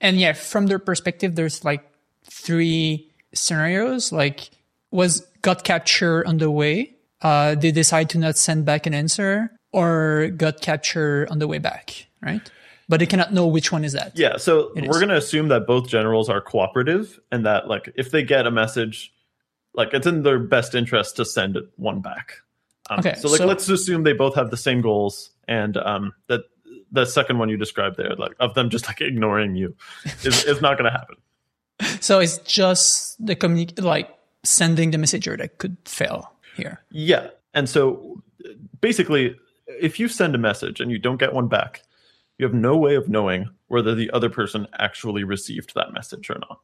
And 0.00 0.18
yeah, 0.18 0.32
from 0.32 0.66
their 0.66 0.78
perspective, 0.78 1.34
there's 1.34 1.64
like 1.64 1.84
three 2.24 3.10
scenarios. 3.34 4.12
Like, 4.12 4.50
was 4.90 5.20
got 5.42 5.64
captured 5.64 6.26
on 6.26 6.38
the 6.38 6.50
way? 6.50 6.94
Uh, 7.22 7.54
they 7.54 7.70
decide 7.70 8.08
to 8.10 8.18
not 8.18 8.38
send 8.38 8.64
back 8.64 8.86
an 8.86 8.94
answer, 8.94 9.50
or 9.72 10.28
got 10.36 10.62
captured 10.62 11.28
on 11.28 11.38
the 11.38 11.46
way 11.46 11.58
back, 11.58 12.06
right? 12.22 12.50
But 12.90 12.98
they 12.98 13.06
cannot 13.06 13.32
know 13.32 13.46
which 13.46 13.70
one 13.70 13.84
is 13.84 13.92
that. 13.92 14.18
Yeah, 14.18 14.36
so 14.36 14.72
It 14.74 14.88
we're 14.88 14.98
going 14.98 15.10
to 15.10 15.16
assume 15.16 15.46
that 15.48 15.64
both 15.64 15.86
generals 15.88 16.28
are 16.28 16.40
cooperative 16.40 17.20
and 17.30 17.46
that 17.46 17.68
like 17.68 17.88
if 17.94 18.10
they 18.10 18.24
get 18.24 18.48
a 18.48 18.50
message 18.50 19.12
like 19.74 19.94
it's 19.94 20.08
in 20.08 20.24
their 20.24 20.40
best 20.40 20.74
interest 20.74 21.14
to 21.16 21.24
send 21.24 21.56
it 21.56 21.66
one 21.76 22.00
back. 22.00 22.32
Um, 22.90 22.98
Okay, 22.98 23.14
so 23.14 23.28
like 23.28 23.38
so- 23.38 23.46
let's 23.46 23.68
assume 23.68 24.02
they 24.02 24.12
both 24.12 24.34
have 24.34 24.50
the 24.50 24.56
same 24.56 24.80
goals 24.80 25.30
and 25.46 25.76
um 25.76 26.12
that 26.26 26.40
the 26.90 27.06
second 27.06 27.38
one 27.38 27.48
you 27.48 27.56
described 27.56 27.96
there 27.96 28.16
like 28.16 28.32
of 28.40 28.54
them 28.54 28.68
just 28.70 28.88
like 28.88 29.00
ignoring 29.00 29.54
you 29.54 29.76
is, 30.24 30.44
is 30.44 30.60
not 30.60 30.76
going 30.76 30.90
to 30.90 30.98
happen. 30.98 31.14
So 32.00 32.18
it's 32.18 32.38
just 32.38 33.24
the 33.24 33.36
communic 33.36 33.80
like 33.80 34.10
sending 34.42 34.90
the 34.90 34.98
messenger 34.98 35.36
that 35.36 35.58
could 35.58 35.76
fail 35.84 36.32
here. 36.56 36.82
Yeah. 36.90 37.28
And 37.54 37.68
so 37.68 38.20
basically 38.80 39.36
if 39.80 40.00
you 40.00 40.08
send 40.08 40.34
a 40.34 40.38
message 40.38 40.80
and 40.80 40.90
you 40.90 40.98
don't 40.98 41.18
get 41.18 41.32
one 41.32 41.46
back, 41.46 41.84
you 42.40 42.46
have 42.46 42.54
no 42.54 42.74
way 42.74 42.94
of 42.94 43.06
knowing 43.06 43.50
whether 43.68 43.94
the 43.94 44.10
other 44.12 44.30
person 44.30 44.66
actually 44.78 45.24
received 45.24 45.74
that 45.74 45.92
message 45.92 46.30
or 46.30 46.38
not. 46.38 46.60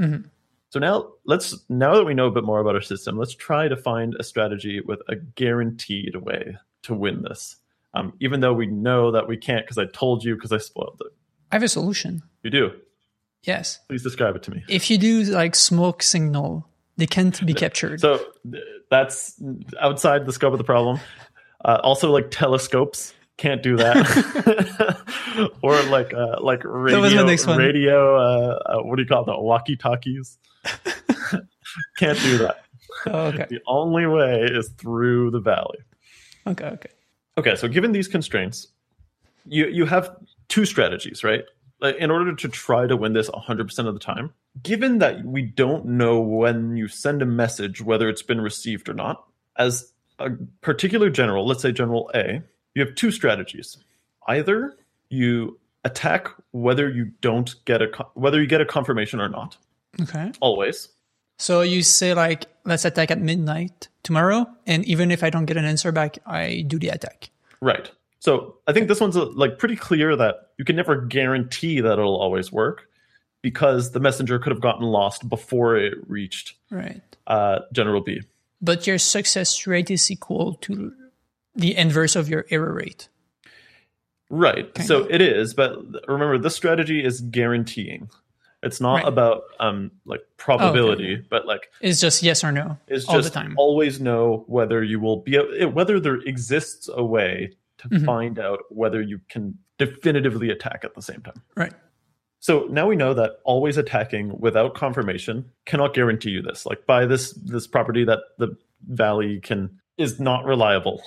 Mhm. 0.00 0.30
So 0.70 0.80
now 0.80 1.12
let's 1.26 1.58
now 1.68 1.94
that 1.96 2.04
we 2.04 2.14
know 2.14 2.26
a 2.26 2.30
bit 2.30 2.42
more 2.44 2.58
about 2.60 2.74
our 2.74 2.80
system, 2.80 3.18
let's 3.18 3.34
try 3.34 3.68
to 3.68 3.76
find 3.76 4.16
a 4.18 4.22
strategy 4.22 4.80
with 4.80 5.02
a 5.08 5.16
guaranteed 5.16 6.16
way 6.16 6.56
to 6.84 6.94
win 6.94 7.20
this. 7.20 7.56
Um, 7.92 8.14
even 8.18 8.40
though 8.40 8.54
we 8.54 8.66
know 8.66 9.10
that 9.10 9.28
we 9.28 9.36
can't 9.36 9.66
because 9.66 9.76
I 9.76 9.84
told 9.92 10.24
you 10.24 10.36
because 10.36 10.52
I 10.52 10.58
spoiled 10.58 11.02
it. 11.04 11.12
I 11.52 11.56
have 11.56 11.62
a 11.64 11.68
solution. 11.68 12.22
You 12.42 12.50
do. 12.50 12.72
Yes. 13.42 13.78
Please 13.88 14.02
describe 14.02 14.36
it 14.36 14.42
to 14.44 14.52
me. 14.52 14.64
If 14.68 14.90
you 14.90 14.96
do 14.96 15.24
like 15.24 15.54
smoke 15.54 16.02
signal, 16.02 16.66
they 16.96 17.06
can't 17.06 17.44
be 17.44 17.52
captured. 17.52 18.00
So 18.00 18.24
that's 18.90 19.38
outside 19.78 20.24
the 20.24 20.32
scope 20.32 20.52
of 20.52 20.58
the 20.58 20.64
problem. 20.64 20.98
Uh, 21.62 21.78
also, 21.82 22.10
like 22.10 22.30
telescopes 22.30 23.12
can't 23.40 23.62
do 23.62 23.76
that. 23.78 25.50
or 25.62 25.80
like 25.84 26.12
uh, 26.12 26.40
like 26.42 26.60
radio, 26.62 27.00
was 27.00 27.14
the 27.14 27.24
next 27.24 27.46
one. 27.46 27.58
radio. 27.58 28.16
Uh, 28.16 28.58
uh, 28.66 28.82
what 28.82 28.96
do 28.96 29.02
you 29.02 29.08
call 29.08 29.22
it? 29.22 29.42
Walkie 29.42 29.76
talkies. 29.76 30.38
can't 31.98 32.20
do 32.20 32.38
that. 32.38 32.64
Oh, 33.06 33.26
okay. 33.28 33.46
The 33.48 33.60
only 33.66 34.06
way 34.06 34.42
is 34.42 34.68
through 34.76 35.30
the 35.30 35.40
valley. 35.40 35.78
Okay. 36.46 36.66
Okay. 36.66 36.90
Okay, 37.38 37.56
so 37.56 37.66
given 37.66 37.92
these 37.92 38.08
constraints, 38.08 38.68
you 39.46 39.68
you 39.68 39.86
have 39.86 40.14
two 40.48 40.66
strategies, 40.66 41.24
right? 41.24 41.44
Like 41.80 41.96
in 41.96 42.10
order 42.10 42.34
to 42.34 42.48
try 42.48 42.86
to 42.86 42.94
win 42.94 43.14
this 43.14 43.30
100% 43.30 43.86
of 43.86 43.94
the 43.94 44.00
time, 44.00 44.34
given 44.62 44.98
that 44.98 45.24
we 45.24 45.40
don't 45.40 45.86
know 45.86 46.20
when 46.20 46.76
you 46.76 46.88
send 46.88 47.22
a 47.22 47.26
message 47.26 47.80
whether 47.80 48.10
it's 48.10 48.22
been 48.22 48.42
received 48.42 48.90
or 48.90 48.92
not, 48.92 49.24
as 49.56 49.90
a 50.18 50.28
particular 50.60 51.08
general, 51.08 51.46
let's 51.46 51.62
say 51.62 51.72
General 51.72 52.10
A, 52.14 52.42
you 52.74 52.84
have 52.84 52.94
two 52.94 53.10
strategies. 53.10 53.78
Either 54.28 54.76
you 55.08 55.58
attack 55.84 56.28
whether 56.52 56.88
you 56.90 57.06
don't 57.20 57.54
get 57.64 57.82
a 57.82 57.88
whether 58.14 58.40
you 58.40 58.46
get 58.46 58.60
a 58.60 58.66
confirmation 58.66 59.20
or 59.20 59.28
not, 59.28 59.56
Okay. 60.00 60.32
always. 60.40 60.88
So 61.38 61.62
you 61.62 61.82
say 61.82 62.12
like, 62.14 62.46
let's 62.64 62.84
attack 62.84 63.10
at 63.10 63.18
midnight 63.20 63.88
tomorrow, 64.02 64.46
and 64.66 64.84
even 64.84 65.10
if 65.10 65.24
I 65.24 65.30
don't 65.30 65.46
get 65.46 65.56
an 65.56 65.64
answer 65.64 65.90
back, 65.90 66.18
I 66.26 66.64
do 66.66 66.78
the 66.78 66.88
attack. 66.90 67.30
Right. 67.62 67.90
So 68.18 68.56
I 68.66 68.72
think 68.74 68.88
this 68.88 69.00
one's 69.00 69.16
uh, 69.16 69.26
like 69.32 69.58
pretty 69.58 69.76
clear 69.76 70.14
that 70.16 70.50
you 70.58 70.64
can 70.66 70.76
never 70.76 70.96
guarantee 71.00 71.80
that 71.80 71.92
it'll 71.94 72.20
always 72.20 72.52
work 72.52 72.86
because 73.40 73.92
the 73.92 74.00
messenger 74.00 74.38
could 74.38 74.52
have 74.52 74.60
gotten 74.60 74.82
lost 74.84 75.26
before 75.30 75.76
it 75.78 75.94
reached 76.06 76.56
Right. 76.70 77.00
uh, 77.26 77.60
General 77.72 78.02
B. 78.02 78.20
But 78.60 78.86
your 78.86 78.98
success 78.98 79.66
rate 79.66 79.90
is 79.90 80.10
equal 80.10 80.54
to 80.60 80.92
the 81.54 81.76
inverse 81.76 82.16
of 82.16 82.28
your 82.28 82.46
error 82.50 82.72
rate. 82.72 83.08
Right. 84.30 84.72
Kind 84.74 84.86
so 84.86 85.00
of. 85.02 85.10
it 85.10 85.20
is, 85.20 85.54
but 85.54 85.76
remember 86.06 86.38
this 86.38 86.54
strategy 86.54 87.04
is 87.04 87.20
guaranteeing. 87.20 88.08
It's 88.62 88.80
not 88.80 88.96
Right. 88.96 89.08
about 89.08 89.42
um 89.58 89.90
like 90.04 90.20
probability, 90.36 91.16
but 91.28 91.46
like 91.46 91.70
It's 91.80 92.00
just 92.00 92.22
yes 92.22 92.44
or 92.44 92.52
no 92.52 92.78
it's 92.86 93.06
all 93.06 93.16
just 93.16 93.32
the 93.32 93.40
time. 93.40 93.54
always 93.56 94.00
know 94.00 94.44
whether 94.46 94.82
you 94.84 95.00
will 95.00 95.22
be 95.22 95.36
whether 95.64 95.98
there 95.98 96.16
exists 96.16 96.88
a 96.92 97.02
way 97.02 97.52
to 97.78 97.88
Mhm. 97.88 98.04
find 98.04 98.38
out 98.38 98.60
whether 98.68 99.00
you 99.00 99.18
can 99.30 99.56
definitively 99.78 100.50
attack 100.50 100.84
at 100.84 100.94
the 100.94 101.00
same 101.02 101.22
time. 101.22 101.42
Right. 101.56 101.72
So 102.38 102.66
now 102.70 102.86
we 102.86 102.96
know 102.96 103.14
that 103.14 103.38
always 103.44 103.78
attacking 103.78 104.38
without 104.38 104.74
confirmation 104.74 105.50
cannot 105.64 105.94
guarantee 105.94 106.30
you 106.30 106.42
this. 106.42 106.66
Like 106.66 106.86
by 106.86 107.06
this 107.06 107.32
this 107.32 107.66
property 107.66 108.04
that 108.04 108.20
the 108.38 108.56
valley 108.86 109.40
can 109.40 109.79
is 110.00 110.18
not 110.18 110.44
reliable. 110.44 111.02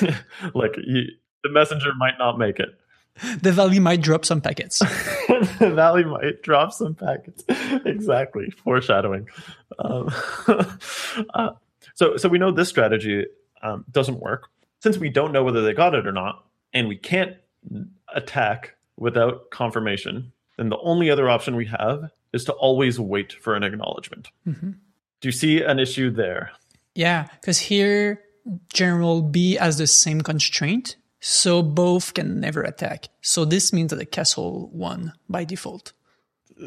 like 0.54 0.76
you, 0.84 1.04
the 1.42 1.50
messenger 1.50 1.92
might 1.96 2.18
not 2.18 2.38
make 2.38 2.58
it. 2.58 2.78
The 3.40 3.52
valley 3.52 3.78
might 3.78 4.00
drop 4.00 4.24
some 4.24 4.40
packets. 4.40 4.78
the 5.58 5.72
valley 5.74 6.04
might 6.04 6.42
drop 6.42 6.72
some 6.72 6.94
packets. 6.94 7.44
exactly, 7.84 8.50
foreshadowing. 8.64 9.28
Um, 9.78 10.10
uh, 11.34 11.50
so 11.94 12.16
so 12.16 12.28
we 12.28 12.38
know 12.38 12.50
this 12.50 12.68
strategy 12.68 13.26
um, 13.62 13.84
doesn't 13.90 14.18
work 14.18 14.48
since 14.80 14.98
we 14.98 15.10
don't 15.10 15.32
know 15.32 15.44
whether 15.44 15.62
they 15.62 15.74
got 15.74 15.94
it 15.94 16.06
or 16.06 16.12
not, 16.12 16.44
and 16.72 16.88
we 16.88 16.96
can't 16.96 17.36
attack 18.14 18.76
without 18.96 19.50
confirmation. 19.50 20.32
Then 20.56 20.68
the 20.70 20.78
only 20.78 21.10
other 21.10 21.28
option 21.28 21.54
we 21.54 21.66
have 21.66 22.10
is 22.32 22.44
to 22.46 22.52
always 22.52 22.98
wait 22.98 23.32
for 23.32 23.54
an 23.54 23.62
acknowledgement. 23.62 24.30
Mhm. 24.46 24.76
Do 25.20 25.28
you 25.28 25.32
see 25.32 25.62
an 25.62 25.78
issue 25.78 26.10
there? 26.10 26.50
Yeah, 26.94 27.28
because 27.40 27.58
here 27.58 28.20
General 28.72 29.22
B 29.22 29.54
has 29.54 29.78
the 29.78 29.86
same 29.86 30.20
constraint, 30.20 30.96
so 31.20 31.62
both 31.62 32.14
can 32.14 32.40
never 32.40 32.62
attack. 32.62 33.08
So 33.20 33.44
this 33.44 33.72
means 33.72 33.90
that 33.90 33.96
the 33.96 34.06
castle 34.06 34.68
won 34.72 35.12
by 35.28 35.44
default. 35.44 35.92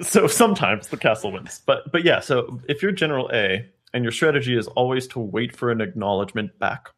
so 0.01 0.27
sometimes 0.43 0.87
the 0.87 0.97
castle 0.97 1.31
wins 1.31 1.61
but 1.65 1.91
but 1.91 2.03
yeah 2.03 2.19
so 2.19 2.59
if 2.67 2.81
you're 2.81 2.91
general 2.91 3.29
a 3.33 3.65
and 3.93 4.03
your 4.03 4.11
strategy 4.11 4.57
is 4.57 4.67
always 4.69 5.07
to 5.07 5.19
wait 5.19 5.55
for 5.55 5.71
an 5.71 5.81
acknowledgement 5.81 6.57
back 6.59 6.89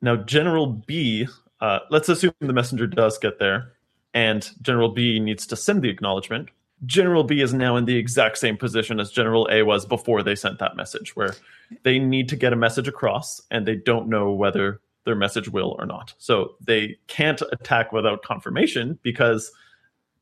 now 0.00 0.16
general 0.16 0.66
b 0.66 1.26
uh, 1.60 1.80
let's 1.90 2.08
assume 2.08 2.32
the 2.40 2.52
messenger 2.52 2.86
does 2.86 3.18
get 3.18 3.38
there 3.38 3.72
and 4.14 4.50
general 4.62 4.88
b 4.88 5.20
needs 5.20 5.46
to 5.46 5.56
send 5.56 5.82
the 5.82 5.88
acknowledgement 5.88 6.48
general 6.86 7.24
b 7.24 7.40
is 7.40 7.52
now 7.52 7.76
in 7.76 7.84
the 7.84 7.96
exact 7.96 8.38
same 8.38 8.56
position 8.56 9.00
as 9.00 9.10
general 9.10 9.48
a 9.50 9.62
was 9.62 9.84
before 9.84 10.22
they 10.22 10.34
sent 10.34 10.58
that 10.58 10.76
message 10.76 11.14
where 11.14 11.34
they 11.82 11.98
need 11.98 12.28
to 12.28 12.36
get 12.36 12.52
a 12.52 12.56
message 12.56 12.88
across 12.88 13.40
and 13.50 13.66
they 13.66 13.76
don't 13.76 14.08
know 14.08 14.32
whether 14.32 14.80
their 15.04 15.14
message 15.14 15.48
will 15.48 15.76
or 15.78 15.86
not. 15.86 16.14
So 16.18 16.54
they 16.60 16.98
can't 17.06 17.42
attack 17.52 17.92
without 17.92 18.22
confirmation 18.22 18.98
because 19.02 19.50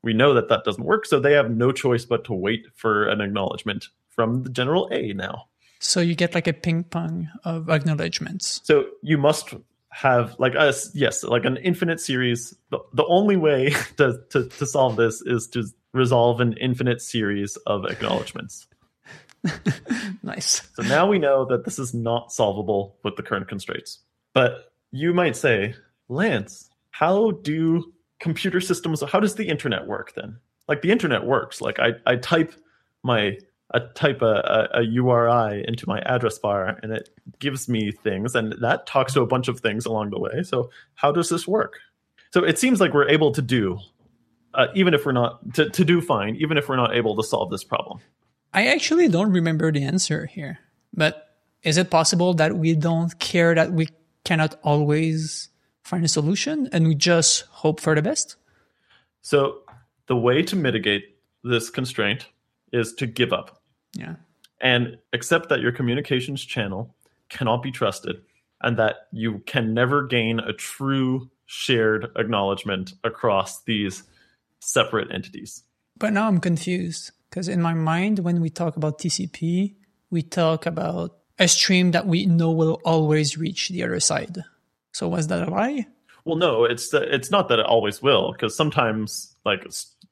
we 0.03 0.13
know 0.13 0.35
that 0.35 0.49
that 0.49 0.65
doesn't 0.65 0.85
work. 0.85 1.05
So 1.07 1.19
they 1.19 1.33
have 1.33 1.51
no 1.51 1.73
choice 1.73 2.05
but 2.05 2.25
to 2.25 2.33
wait 2.33 2.67
for 2.75 3.09
an 3.09 3.21
acknowledgement 3.21 3.89
from 4.09 4.45
the 4.45 4.51
general 4.51 4.89
a 4.93 5.13
now. 5.13 5.49
So 5.81 6.01
you 6.01 6.15
get 6.15 6.35
like 6.35 6.47
a 6.47 6.53
ping 6.53 6.85
pong 6.85 7.29
of 7.45 7.71
acknowledgements. 7.71 8.61
so 8.65 8.87
you 9.03 9.19
must 9.19 9.55
have 9.91 10.37
like 10.39 10.55
us 10.55 10.95
yes 10.95 11.25
like 11.25 11.45
an 11.45 11.57
infinite 11.59 12.01
series. 12.01 12.55
The, 12.71 12.79
the 12.93 13.05
only 13.07 13.37
way 13.37 13.71
to, 13.97 14.21
to 14.31 14.49
to 14.49 14.67
solve 14.67 14.97
this 14.97 15.23
is 15.23 15.49
to 15.49 15.65
resolve 15.93 16.41
an 16.41 16.55
infinite 16.55 17.01
series 17.01 17.57
of 17.67 17.85
acknowledgements 17.87 18.67
Nice. 20.23 20.69
so 20.75 20.83
now 20.83 21.07
we 21.09 21.19
know 21.19 21.45
that 21.47 21.65
this 21.65 21.79
is 21.79 21.95
not 21.95 22.33
solvable 22.33 22.97
with 23.05 23.17
the 23.17 23.23
current 23.23 23.49
constraints 23.49 24.01
but 24.35 24.73
you 24.91 25.15
might 25.15 25.37
say 25.37 25.75
lance 26.09 26.71
how 26.91 27.31
do 27.31 27.93
computer 28.21 28.61
systems 28.61 29.03
how 29.11 29.21
does 29.21 29.37
the 29.37 29.49
internet 29.49 29.87
work 29.87 30.13
then 30.15 30.37
like 30.67 30.83
the 30.83 30.91
internet 30.91 31.25
works 31.25 31.61
like 31.61 31.79
i 31.79 31.93
i 32.07 32.17
type 32.17 32.53
my 33.03 33.39
I 33.75 33.81
type 33.95 34.23
a, 34.23 34.69
a, 34.75 34.81
a 34.81 34.83
URI 34.83 35.65
into 35.69 35.87
my 35.87 36.01
address 36.01 36.39
bar 36.39 36.79
and 36.83 36.93
it 36.93 37.11
gives 37.39 37.69
me 37.69 37.93
things 37.93 38.35
and 38.35 38.55
that 38.61 38.87
talks 38.87 39.13
to 39.15 39.21
a 39.21 39.27
bunch 39.27 39.49
of 39.49 39.61
things 39.61 39.85
along 39.85 40.11
the 40.11 40.19
way. 40.19 40.43
So 40.43 40.71
how 40.95 41.13
does 41.13 41.29
this 41.29 41.47
work? 41.47 41.79
So 42.33 42.45
it 42.45 42.59
seems 42.59 42.81
like 42.81 42.95
we're 42.95 43.09
able 43.09 43.33
to 43.33 43.43
do, 43.43 43.79
uh, 44.59 44.67
even 44.75 44.93
if 44.93 45.07
we're 45.07 45.13
not 45.13 45.55
to, 45.55 45.71
to 45.71 45.85
do 45.85 46.01
fine, 46.03 46.37
even 46.37 46.59
if 46.59 46.69
we're 46.69 46.77
not 46.77 46.95
able 46.95 47.17
to 47.17 47.23
solve 47.23 47.51
this 47.51 47.65
problem. 47.65 48.01
I 48.53 48.67
actually 48.67 49.09
don't 49.09 49.31
remember 49.31 49.71
the 49.71 49.85
answer 49.85 50.27
here, 50.27 50.59
but 50.93 51.37
is 51.63 51.79
it 51.79 51.91
possible 51.91 52.35
that 52.35 52.57
we 52.59 52.75
don't 52.75 53.17
care 53.21 53.55
that 53.55 53.73
we 53.73 53.89
cannot 54.25 54.59
always 54.63 55.49
find 55.83 56.05
a 56.05 56.09
solution 56.09 56.69
and 56.73 56.89
we 56.89 56.95
just 56.95 57.43
hope 57.51 57.81
for 57.81 57.95
the 57.95 58.03
best? 58.03 58.37
So 59.23 59.61
the 60.07 60.17
way 60.17 60.43
to 60.43 60.57
mitigate 60.57 61.17
this 61.45 61.71
constraint 61.71 62.27
is 62.73 62.93
to 62.95 63.07
give 63.07 63.33
up 63.33 63.63
Yeah. 63.95 64.17
and 64.61 64.99
accept 65.13 65.49
that 65.51 65.61
your 65.61 65.73
communications 65.73 66.45
channel 66.45 66.95
cannot 67.29 67.63
be 67.63 67.71
trusted 67.71 68.17
and 68.61 68.77
that 68.77 69.07
you 69.13 69.39
can 69.47 69.73
never 69.73 70.07
gain 70.07 70.41
a 70.41 70.53
true 70.53 71.31
shared 71.47 72.09
acknowledgement 72.17 72.95
across 73.05 73.63
these 73.63 74.03
separate 74.61 75.13
entities. 75.13 75.63
But 75.97 76.13
now 76.13 76.29
I'm 76.29 76.41
confused 76.41 77.11
because 77.31 77.49
in 77.49 77.61
my 77.63 77.75
mind, 77.75 78.21
when 78.21 78.41
we 78.41 78.51
talk 78.51 78.77
about 78.77 78.99
TCP, 78.99 79.75
we 80.11 80.23
talk 80.23 80.67
about 80.67 81.17
a 81.39 81.49
stream 81.49 81.91
that 81.93 82.07
we 82.07 82.27
know 82.27 82.51
will 82.51 82.81
always 82.85 83.37
reach 83.37 83.69
the 83.69 83.83
other 83.85 84.01
side. 84.01 84.39
So 84.93 85.09
was 85.09 85.29
that 85.29 85.47
a 85.47 85.51
lie? 85.51 85.87
Well, 86.25 86.37
no, 86.37 86.65
it's 86.65 86.93
it's 86.93 87.31
not 87.31 87.49
that 87.49 87.59
it 87.59 87.67
always 87.67 88.03
will, 88.03 88.33
because 88.33 88.57
sometimes 88.57 89.35
like 89.45 89.67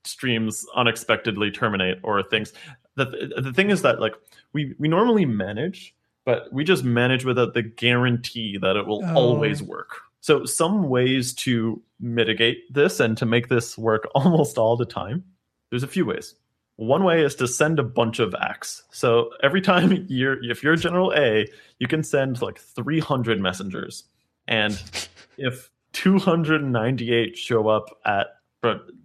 streams 0.04 0.64
unexpectedly 0.74 1.50
terminate 1.50 1.98
or 2.02 2.22
things. 2.22 2.52
The 2.94 3.32
the 3.38 3.52
thing 3.52 3.70
is 3.70 3.82
that 3.82 4.00
like 4.00 4.14
we 4.52 4.74
we 4.78 4.88
normally 4.88 5.26
manage, 5.26 5.94
but 6.24 6.50
we 6.52 6.64
just 6.64 6.84
manage 6.84 7.24
without 7.24 7.54
the 7.54 7.62
guarantee 7.62 8.56
that 8.58 8.76
it 8.76 8.86
will 8.86 9.02
Oh. 9.04 9.14
always 9.14 9.62
work. 9.62 10.00
So 10.26 10.44
some 10.44 10.88
ways 10.88 11.32
to 11.34 11.80
mitigate 12.00 12.74
this 12.74 12.98
and 12.98 13.16
to 13.18 13.24
make 13.24 13.46
this 13.48 13.78
work 13.78 14.08
almost 14.16 14.58
all 14.58 14.76
the 14.76 14.84
time. 14.84 15.22
There's 15.70 15.84
a 15.84 15.86
few 15.86 16.04
ways. 16.04 16.34
One 16.74 17.04
way 17.04 17.22
is 17.22 17.36
to 17.36 17.46
send 17.46 17.78
a 17.78 17.84
bunch 17.84 18.18
of 18.18 18.34
acks. 18.34 18.82
So 18.90 19.30
every 19.40 19.60
time 19.60 20.04
you're 20.08 20.42
if 20.42 20.64
you're 20.64 20.74
General 20.74 21.12
A, 21.16 21.46
you 21.78 21.86
can 21.86 22.02
send 22.02 22.42
like 22.42 22.58
300 22.58 23.40
messengers. 23.40 24.02
And 24.48 24.82
if 25.38 25.70
298 25.92 27.38
show 27.38 27.68
up 27.68 27.96
at 28.04 28.26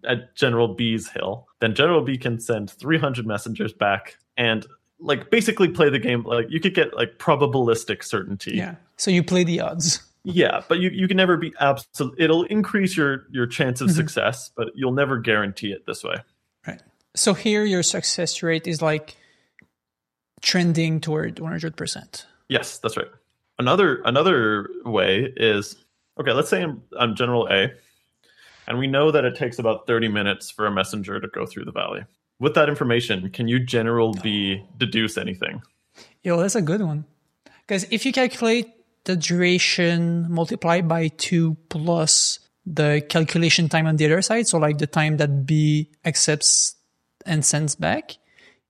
at 0.04 0.36
General 0.36 0.70
B's 0.70 1.08
hill, 1.08 1.48
then 1.60 1.75
General 1.75 2.01
B 2.01 2.18
can 2.18 2.40
send 2.40 2.72
300 2.72 3.28
messengers 3.28 3.74
back 3.74 4.18
and 4.38 4.66
like 5.00 5.30
basically 5.30 5.68
play 5.68 5.92
the 5.92 6.00
game 6.00 6.24
like 6.24 6.48
you 6.50 6.60
could 6.60 6.74
get 6.74 6.96
like 6.96 7.20
probabilistic 7.20 8.04
certainty. 8.04 8.56
Yeah. 8.56 8.74
So 8.98 9.12
you 9.12 9.22
play 9.22 9.44
the 9.44 9.62
odds. 9.62 10.01
Yeah, 10.24 10.62
but 10.70 10.80
you, 10.80 10.90
you 10.92 11.08
can 11.08 11.18
never 11.18 11.36
be 11.38 11.51
absolute 11.60 12.16
it'll 12.20 12.44
increase 12.44 12.96
your 12.96 13.25
your 13.32 13.48
chance 13.48 13.82
of 13.82 13.90
Mhm. 13.90 13.96
success, 13.96 14.51
but 14.56 14.68
you'll 14.75 14.94
never 14.94 15.18
guarantee 15.18 15.72
it 15.72 15.86
this 15.88 16.04
way. 16.04 16.16
Right. 16.68 16.82
So 17.16 17.34
here 17.34 17.66
your 17.66 17.82
success 17.84 18.44
rate 18.44 18.68
is 18.68 18.82
like 18.82 19.16
trending 20.42 21.01
toward 21.01 21.40
100%. 21.40 22.25
Yes, 22.50 22.78
that's 22.80 22.98
right. 22.98 23.08
Another 23.60 24.01
another 24.06 24.70
way 24.86 25.32
is 25.38 25.75
okay. 26.20 26.32
Let's 26.34 26.50
say 26.50 26.63
I'm, 26.63 26.84
I'm 27.00 27.16
General 27.16 27.48
A, 27.50 27.72
And 28.68 28.78
we 28.78 28.88
know 28.88 29.12
that 29.12 29.25
it 29.25 29.36
takes 29.36 29.60
about 29.60 29.88
30 29.88 30.08
minutes 30.08 30.50
for 30.51 30.66
a 30.68 30.72
messenger 30.72 31.20
to 31.20 31.28
go 31.28 31.46
through 31.46 31.66
the 31.66 31.72
valley. 31.72 32.06
With 32.40 32.54
that 32.56 32.70
information, 32.70 33.30
can 33.32 33.48
you 33.48 33.60
general 33.60 34.13
B 34.13 34.63
deduce 34.78 35.18
anything? 35.18 35.62
Yo, 36.24 36.40
that's 36.40 36.56
a 36.56 36.62
good 36.62 36.82
one. 36.82 37.06
Because 37.68 37.86
if 37.92 38.06
you 38.06 38.12
calculate 38.12 38.72
the 39.05 39.15
duration 39.15 40.27
multiplied 40.31 40.88
by 40.88 41.08
two 41.10 41.58
plus 41.70 42.39
the 42.65 43.03
calculation 43.10 43.67
time 43.70 43.88
on 43.88 43.96
the 43.98 44.05
other 44.05 44.22
side, 44.22 44.48
so 44.48 44.58
like 44.58 44.77
the 44.77 44.88
time 44.88 45.17
that 45.17 45.46
B 45.46 45.89
accepts 46.05 46.75
and 47.25 47.43
sends 47.43 47.75
back, 47.75 48.17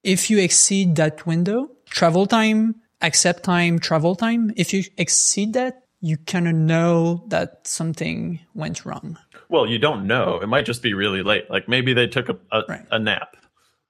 if 0.04 0.30
you 0.30 0.40
exceed 0.40 0.96
that 0.96 1.26
window, 1.26 1.70
travel 1.90 2.26
time, 2.26 2.76
accept 3.02 3.44
time, 3.44 3.80
travel 3.80 4.16
time, 4.16 4.52
if 4.56 4.74
you 4.74 4.84
exceed 4.98 5.54
that, 5.54 5.84
you 6.00 6.18
kind 6.18 6.48
of 6.48 6.56
know 6.56 7.24
that 7.28 7.68
something 7.68 8.40
went 8.56 8.86
wrong. 8.86 9.18
Well, 9.50 9.68
you 9.68 9.78
don't 9.78 10.08
know. 10.08 10.40
It 10.42 10.48
might 10.48 10.66
just 10.66 10.82
be 10.82 10.94
really 10.94 11.22
late. 11.22 11.50
Like 11.52 11.68
maybe 11.68 11.94
they 11.94 12.08
took 12.08 12.30
a, 12.30 12.38
a, 12.52 12.64
Right. 12.68 12.86
a 12.92 12.98
nap, 12.98 13.36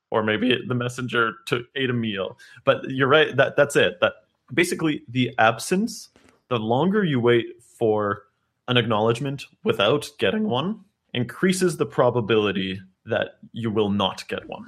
or 0.10 0.22
maybe 0.24 0.58
the 0.68 0.76
messenger 0.76 1.34
took 1.46 1.64
ate 1.76 1.90
a 1.90 1.94
meal. 1.94 2.38
But 2.66 2.90
you're 2.90 3.08
right. 3.08 3.34
That 3.38 3.56
that's 3.56 3.76
it. 3.78 4.02
That 4.02 4.14
basically 4.54 5.04
the 5.08 5.34
absence. 5.38 6.10
The 6.52 6.60
longer 6.60 7.02
you 7.02 7.22
wait 7.22 7.64
for 7.80 8.24
an 8.68 8.76
acknowledgement 8.76 9.46
without 9.64 10.10
getting 10.20 10.50
one, 10.50 10.82
increases 11.14 11.78
the 11.78 11.86
probability 11.86 12.82
that 13.06 13.38
you 13.54 13.72
will 13.72 13.90
not 13.90 14.28
get 14.28 14.50
one. 14.50 14.66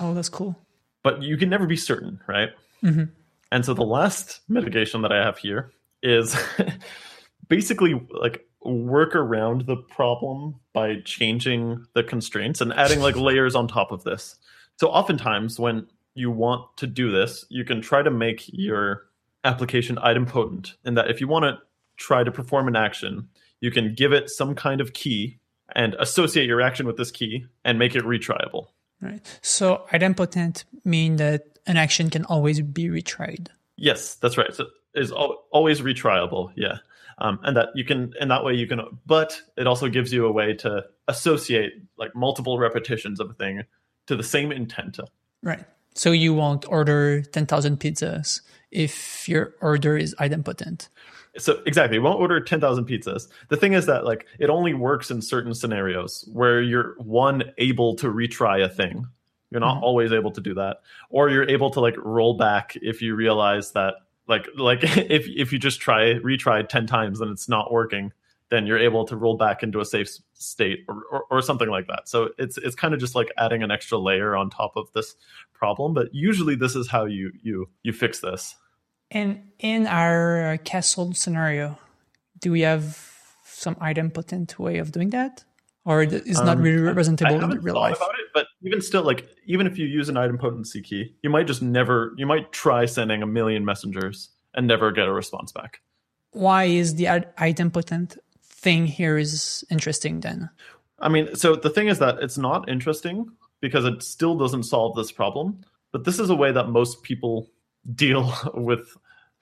Oh, 0.00 0.12
that's 0.12 0.28
cool. 0.28 0.54
But 1.02 1.22
you 1.22 1.38
can 1.38 1.48
never 1.48 1.66
be 1.66 1.76
certain, 1.76 2.20
right? 2.26 2.50
Mhm. 2.82 3.10
And 3.50 3.64
so 3.64 3.72
the 3.72 3.84
last 3.84 4.40
mitigation 4.50 5.00
that 5.00 5.12
I 5.12 5.24
have 5.24 5.38
here 5.38 5.72
is 6.02 6.36
basically 7.48 8.06
like 8.10 8.46
work 8.62 9.16
around 9.16 9.62
the 9.62 9.76
problem 9.76 10.56
by 10.74 11.00
changing 11.06 11.86
the 11.94 12.02
constraints 12.02 12.60
and 12.60 12.70
adding 12.74 13.00
like 13.00 13.16
layers 13.16 13.54
on 13.54 13.66
top 13.66 13.92
of 13.92 14.04
this. 14.04 14.36
So 14.78 14.88
oftentimes 14.88 15.58
when 15.58 15.86
you 16.12 16.30
want 16.30 16.76
to 16.76 16.86
do 16.86 17.10
this, 17.10 17.46
you 17.48 17.64
can 17.64 17.80
try 17.80 18.02
to 18.02 18.10
make 18.10 18.44
your 18.52 19.06
application 19.44 19.96
idempotent 19.96 20.74
in 20.84 20.94
that 20.94 21.10
if 21.10 21.20
you 21.20 21.28
want 21.28 21.44
to 21.44 21.58
try 21.96 22.24
to 22.24 22.32
perform 22.32 22.68
an 22.68 22.76
action, 22.76 23.28
you 23.60 23.70
can 23.70 23.94
give 23.94 24.12
it 24.12 24.30
some 24.30 24.54
kind 24.54 24.80
of 24.80 24.92
key 24.92 25.38
and 25.74 25.94
associate 25.94 26.46
your 26.46 26.60
action 26.60 26.86
with 26.86 26.96
this 26.96 27.10
key 27.10 27.46
and 27.64 27.78
make 27.78 27.94
it 27.94 28.04
retryable. 28.04 28.66
Right. 29.00 29.38
So 29.42 29.84
idempotent 29.92 30.64
mean 30.84 31.16
that 31.16 31.58
an 31.66 31.76
action 31.76 32.10
can 32.10 32.24
always 32.24 32.60
be 32.60 32.86
retried. 32.86 33.48
Yes, 33.76 34.14
that's 34.16 34.36
right. 34.36 34.54
So 34.54 34.66
is 34.94 35.12
al- 35.12 35.44
always 35.50 35.80
retriable. 35.80 36.52
Yeah. 36.56 36.78
Um, 37.18 37.38
and 37.42 37.56
that 37.56 37.68
you 37.74 37.84
can, 37.84 38.12
and 38.20 38.30
that 38.30 38.44
way 38.44 38.54
you 38.54 38.66
can, 38.66 38.80
but 39.06 39.40
it 39.56 39.66
also 39.66 39.88
gives 39.88 40.12
you 40.12 40.26
a 40.26 40.32
way 40.32 40.54
to 40.54 40.84
associate 41.06 41.72
like 41.96 42.14
multiple 42.14 42.58
repetitions 42.58 43.20
of 43.20 43.30
a 43.30 43.34
thing 43.34 43.62
to 44.06 44.16
the 44.16 44.22
same 44.22 44.50
intent. 44.50 44.98
Right. 45.42 45.64
So 45.94 46.10
you 46.12 46.34
won't 46.34 46.68
order 46.68 47.22
10,000 47.22 47.78
pizzas 47.78 48.40
if 48.70 49.28
your 49.28 49.54
order 49.60 49.96
is 49.96 50.14
idempotent. 50.16 50.88
So 51.36 51.60
exactly, 51.66 51.96
you 51.96 52.02
won't 52.02 52.20
order 52.20 52.40
10,000 52.40 52.84
pizzas. 52.86 53.28
The 53.48 53.56
thing 53.56 53.72
is 53.72 53.86
that 53.86 54.04
like 54.04 54.26
it 54.38 54.50
only 54.50 54.74
works 54.74 55.10
in 55.10 55.20
certain 55.22 55.54
scenarios 55.54 56.28
where 56.32 56.62
you're 56.62 56.94
one 56.98 57.44
able 57.58 57.96
to 57.96 58.06
retry 58.06 58.64
a 58.64 58.68
thing. 58.68 59.06
You're 59.50 59.60
not 59.60 59.76
mm-hmm. 59.76 59.84
always 59.84 60.12
able 60.12 60.32
to 60.32 60.40
do 60.40 60.54
that, 60.54 60.78
or 61.10 61.30
you're 61.30 61.48
able 61.48 61.70
to 61.70 61.80
like 61.80 61.96
roll 61.98 62.36
back 62.36 62.76
if 62.82 63.02
you 63.02 63.14
realize 63.14 63.72
that 63.72 63.94
like 64.26 64.46
like 64.56 64.80
if 64.82 65.26
if 65.28 65.52
you 65.52 65.58
just 65.58 65.80
try 65.80 66.14
retry 66.14 66.68
10 66.68 66.86
times 66.86 67.20
and 67.20 67.30
it's 67.30 67.48
not 67.48 67.72
working, 67.72 68.12
then 68.50 68.66
you're 68.66 68.78
able 68.78 69.04
to 69.06 69.16
roll 69.16 69.36
back 69.36 69.62
into 69.62 69.80
a 69.80 69.84
safe 69.84 70.08
state 70.34 70.80
or, 70.88 71.02
or, 71.10 71.24
or 71.30 71.42
something 71.42 71.68
like 71.68 71.86
that. 71.88 72.08
So 72.08 72.30
it's 72.38 72.58
it's 72.58 72.74
kind 72.74 72.94
of 72.94 73.00
just 73.00 73.14
like 73.14 73.32
adding 73.38 73.62
an 73.62 73.70
extra 73.70 73.98
layer 73.98 74.36
on 74.36 74.50
top 74.50 74.76
of 74.76 74.92
this 74.94 75.16
problem, 75.54 75.94
but 75.94 76.08
usually 76.14 76.54
this 76.54 76.76
is 76.76 76.88
how 76.88 77.04
you 77.06 77.32
you 77.42 77.68
you 77.82 77.92
fix 77.92 78.20
this. 78.20 78.56
And 79.10 79.50
in 79.58 79.86
our 79.86 80.58
castle 80.64 81.14
scenario, 81.14 81.78
do 82.40 82.50
we 82.52 82.62
have 82.62 82.98
some 83.44 83.74
idempotent 83.76 84.58
way 84.58 84.78
of 84.78 84.92
doing 84.92 85.10
that? 85.10 85.44
Or 85.86 86.02
is 86.02 86.38
not 86.40 86.56
Um, 86.56 86.62
really 86.62 86.80
representable 86.82 87.42
in 87.44 87.60
real 87.60 87.74
life? 87.74 87.98
it, 88.00 88.26
but 88.32 88.46
even 88.62 88.80
still, 88.80 89.02
like 89.02 89.28
even 89.46 89.66
if 89.66 89.76
you 89.78 89.86
use 89.86 90.08
an 90.08 90.14
idempotency 90.14 90.82
key, 90.82 91.14
you 91.22 91.28
might 91.28 91.46
just 91.46 91.60
never. 91.60 92.14
You 92.16 92.26
might 92.26 92.52
try 92.52 92.86
sending 92.86 93.22
a 93.22 93.26
million 93.26 93.64
messengers 93.66 94.30
and 94.54 94.66
never 94.66 94.90
get 94.92 95.06
a 95.08 95.12
response 95.12 95.52
back. 95.52 95.80
Why 96.30 96.64
is 96.64 96.94
the 96.94 97.08
id- 97.08 97.36
idempotent 97.36 98.16
thing 98.64 98.86
here 98.86 99.16
is 99.18 99.64
interesting 99.70 100.20
then? 100.20 100.50
I 100.98 101.08
mean, 101.08 101.36
so 101.36 101.54
the 101.54 101.70
thing 101.70 101.88
is 101.88 101.98
that 101.98 102.18
it's 102.20 102.38
not 102.38 102.68
interesting 102.68 103.30
because 103.60 103.84
it 103.84 104.02
still 104.02 104.36
doesn't 104.36 104.64
solve 104.64 104.96
this 104.96 105.12
problem. 105.12 105.60
But 105.92 106.04
this 106.04 106.18
is 106.18 106.30
a 106.30 106.34
way 106.34 106.50
that 106.50 106.70
most 106.70 107.02
people 107.02 107.50
deal 107.94 108.32
with 108.54 108.96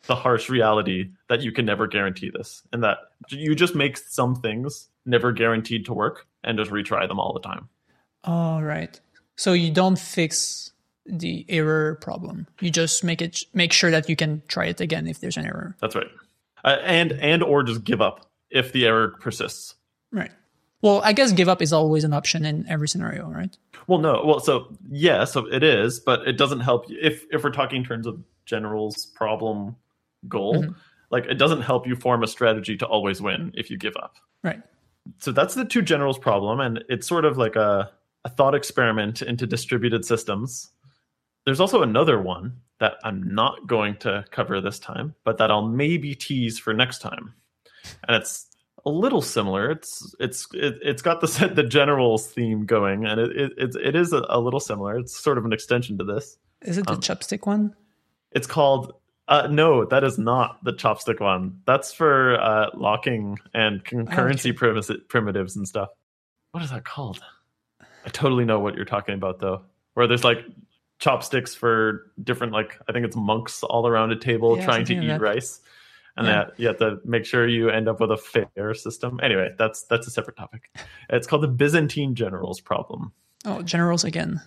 the 0.06 0.16
harsh 0.16 0.50
reality 0.50 1.10
that 1.28 1.40
you 1.40 1.52
can 1.52 1.64
never 1.64 1.86
guarantee 1.86 2.30
this, 2.30 2.62
and 2.72 2.82
that 2.82 2.98
you 3.28 3.54
just 3.54 3.74
make 3.76 3.96
some 3.96 4.34
things 4.34 4.88
never 5.06 5.30
guaranteed 5.30 5.86
to 5.86 5.94
work 5.94 6.26
and 6.42 6.58
just 6.58 6.72
retry 6.72 7.06
them 7.06 7.20
all 7.20 7.32
the 7.32 7.40
time. 7.40 7.68
All 8.24 8.62
right. 8.62 9.00
So 9.36 9.52
you 9.52 9.70
don't 9.70 9.98
fix 9.98 10.72
the 11.06 11.46
error 11.48 11.96
problem. 12.00 12.48
You 12.60 12.70
just 12.70 13.04
make 13.04 13.22
it 13.22 13.44
make 13.54 13.72
sure 13.72 13.92
that 13.92 14.08
you 14.08 14.16
can 14.16 14.42
try 14.48 14.66
it 14.66 14.80
again 14.80 15.06
if 15.06 15.20
there's 15.20 15.36
an 15.36 15.46
error. 15.46 15.76
That's 15.80 15.94
right. 15.94 16.10
Uh, 16.64 16.78
and 16.82 17.12
and 17.12 17.42
or 17.42 17.62
just 17.62 17.84
give 17.84 18.00
up 18.00 18.31
if 18.52 18.72
the 18.72 18.86
error 18.86 19.16
persists. 19.20 19.74
Right. 20.10 20.30
Well, 20.82 21.00
I 21.04 21.12
guess 21.12 21.32
give 21.32 21.48
up 21.48 21.62
is 21.62 21.72
always 21.72 22.02
an 22.02 22.12
option 22.12 22.44
in 22.44 22.66
every 22.68 22.88
scenario, 22.88 23.28
right? 23.28 23.56
Well, 23.86 24.00
no. 24.00 24.22
Well, 24.24 24.40
so 24.40 24.76
yeah, 24.90 25.24
so 25.24 25.46
it 25.46 25.62
is, 25.62 26.00
but 26.00 26.26
it 26.26 26.36
doesn't 26.36 26.60
help 26.60 26.90
you 26.90 26.98
if 27.00 27.24
if 27.30 27.44
we're 27.44 27.50
talking 27.50 27.78
in 27.78 27.84
terms 27.84 28.06
of 28.06 28.22
general's 28.46 29.06
problem 29.06 29.76
goal. 30.28 30.56
Mm-hmm. 30.56 30.72
Like 31.10 31.26
it 31.26 31.34
doesn't 31.34 31.62
help 31.62 31.86
you 31.86 31.94
form 31.94 32.22
a 32.22 32.26
strategy 32.26 32.76
to 32.78 32.86
always 32.86 33.20
win 33.22 33.52
if 33.54 33.70
you 33.70 33.78
give 33.78 33.96
up. 33.96 34.16
Right. 34.42 34.62
So 35.18 35.30
that's 35.30 35.54
the 35.54 35.64
two 35.64 35.82
generals 35.82 36.18
problem, 36.18 36.60
and 36.60 36.82
it's 36.88 37.06
sort 37.06 37.24
of 37.24 37.38
like 37.38 37.54
a 37.54 37.92
a 38.24 38.28
thought 38.28 38.54
experiment 38.54 39.22
into 39.22 39.46
distributed 39.46 40.04
systems. 40.04 40.70
There's 41.44 41.60
also 41.60 41.82
another 41.82 42.20
one 42.20 42.60
that 42.78 42.94
I'm 43.04 43.34
not 43.34 43.66
going 43.66 43.96
to 43.98 44.24
cover 44.30 44.60
this 44.60 44.78
time, 44.78 45.14
but 45.24 45.38
that 45.38 45.50
I'll 45.50 45.66
maybe 45.66 46.14
tease 46.14 46.58
for 46.58 46.72
next 46.72 47.00
time, 47.00 47.34
and 48.06 48.16
it's 48.16 48.46
a 48.84 48.90
little 48.90 49.22
similar. 49.22 49.70
It's 49.70 50.14
it's 50.20 50.46
it, 50.54 50.78
it's 50.82 51.02
got 51.02 51.20
the 51.20 51.52
the 51.54 51.62
generals 51.62 52.28
theme 52.28 52.66
going, 52.66 53.06
and 53.06 53.20
it 53.20 53.52
it 53.56 53.76
it, 53.76 53.94
is 53.96 54.12
a, 54.12 54.24
a 54.28 54.40
little 54.40 54.60
similar. 54.60 54.98
It's 54.98 55.16
sort 55.16 55.38
of 55.38 55.44
an 55.44 55.52
extension 55.52 55.98
to 55.98 56.04
this. 56.04 56.36
Is 56.62 56.78
it 56.78 56.86
the 56.86 56.92
Um, 56.94 57.00
chopstick 57.00 57.46
one? 57.46 57.74
It's 58.32 58.46
called. 58.46 58.94
Uh, 59.28 59.46
no, 59.50 59.84
that 59.84 60.02
is 60.04 60.18
not 60.18 60.62
the 60.64 60.72
chopstick 60.72 61.20
one. 61.20 61.60
That's 61.64 61.92
for 61.92 62.38
uh, 62.40 62.70
locking 62.74 63.38
and 63.54 63.84
concurrency 63.84 64.50
Okay. 64.50 64.52
primis- 64.52 65.08
primitives 65.08 65.56
and 65.56 65.66
stuff. 65.66 65.90
What 66.50 66.62
is 66.64 66.70
that 66.70 66.84
called? 66.84 67.22
I 68.04 68.08
totally 68.08 68.44
know 68.44 68.58
what 68.58 68.74
you're 68.74 68.84
talking 68.84 69.14
about, 69.14 69.38
though. 69.38 69.62
Where 69.94 70.06
there's 70.08 70.24
like 70.24 70.44
chopsticks 70.98 71.54
for 71.54 72.10
different, 72.22 72.52
like 72.52 72.78
I 72.88 72.92
think 72.92 73.06
it's 73.06 73.16
monks 73.16 73.62
all 73.62 73.86
around 73.86 74.10
a 74.12 74.16
table 74.16 74.56
Yeah, 74.58 74.64
trying 74.64 74.84
to 74.86 74.94
eat 74.94 75.20
rice, 75.20 75.60
and 76.16 76.26
Yeah. 76.26 76.32
that 76.44 76.60
you 76.60 76.66
have 76.68 76.78
to 76.78 76.98
make 77.04 77.24
sure 77.24 77.48
you 77.48 77.70
end 77.70 77.88
up 77.88 78.00
with 78.00 78.10
a 78.10 78.16
fair 78.16 78.74
system. 78.74 79.18
Anyway, 79.22 79.50
that's 79.58 79.84
that's 79.84 80.06
a 80.06 80.10
separate 80.10 80.36
topic. 80.36 80.70
It's 81.10 81.26
called 81.26 81.42
the 81.42 81.48
Byzantine 81.48 82.14
generals 82.14 82.60
problem. 82.60 83.12
Oh, 83.44 83.62
generals 83.62 84.04
again. 84.04 84.40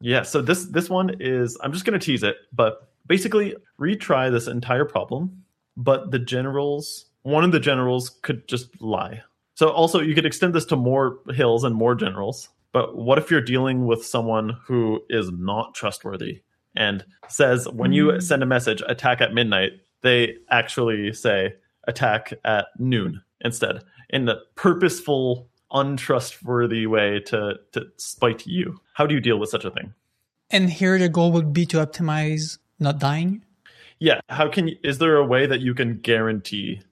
Yeah, 0.00 0.22
so 0.22 0.42
this 0.42 0.66
this 0.66 0.90
one 0.90 1.16
is 1.20 1.56
I'm 1.62 1.72
just 1.72 1.84
going 1.84 1.98
to 1.98 2.04
tease 2.04 2.22
it, 2.22 2.36
but 2.52 2.90
basically 3.06 3.54
retry 3.80 4.30
this 4.30 4.46
entire 4.46 4.84
problem, 4.84 5.44
but 5.76 6.10
the 6.10 6.18
generals 6.18 7.06
one 7.22 7.42
of 7.44 7.50
the 7.52 7.58
generals 7.60 8.10
could 8.22 8.46
just 8.46 8.80
lie. 8.80 9.20
So 9.54 9.68
also 9.70 10.00
you 10.00 10.14
could 10.14 10.26
extend 10.26 10.54
this 10.54 10.64
to 10.66 10.76
more 10.76 11.18
hills 11.34 11.64
and 11.64 11.74
more 11.74 11.94
generals. 11.96 12.48
But 12.72 12.96
what 12.96 13.18
if 13.18 13.30
you're 13.30 13.40
dealing 13.40 13.86
with 13.86 14.04
someone 14.04 14.58
who 14.66 15.00
is 15.08 15.30
not 15.32 15.74
trustworthy 15.74 16.42
and 16.76 17.04
says 17.28 17.66
when 17.68 17.92
you 17.92 18.08
Mm. 18.08 18.22
send 18.22 18.42
a 18.42 18.46
message 18.46 18.82
attack 18.86 19.20
at 19.22 19.32
midnight, 19.34 19.72
they 20.06 20.36
actually 20.50 21.12
say 21.12 21.54
attack 21.88 22.32
at 22.44 22.66
noon 22.78 23.20
instead 23.40 23.82
in 24.10 24.24
the 24.24 24.36
purposeful 24.54 25.48
untrustworthy 25.72 26.86
way 26.86 27.20
to 27.20 27.54
to 27.72 27.86
spite 27.96 28.46
you. 28.46 28.78
How 28.94 29.06
do 29.06 29.14
you 29.14 29.20
deal 29.20 29.38
with 29.38 29.50
such 29.50 29.64
a 29.64 29.70
thing? 29.70 29.92
And 30.50 30.70
here 30.70 30.98
the 30.98 31.08
goal 31.08 31.32
would 31.32 31.52
be 31.52 31.66
to 31.66 31.78
optimize 31.84 32.58
not 32.78 32.98
dying. 32.98 33.42
Yeah, 33.98 34.20
how 34.28 34.48
can 34.48 34.68
you, 34.68 34.76
is 34.84 34.98
there 34.98 35.16
a 35.16 35.24
way 35.24 35.46
that 35.46 35.60
you 35.60 35.74
can 35.74 35.98
guarantee 36.00 36.82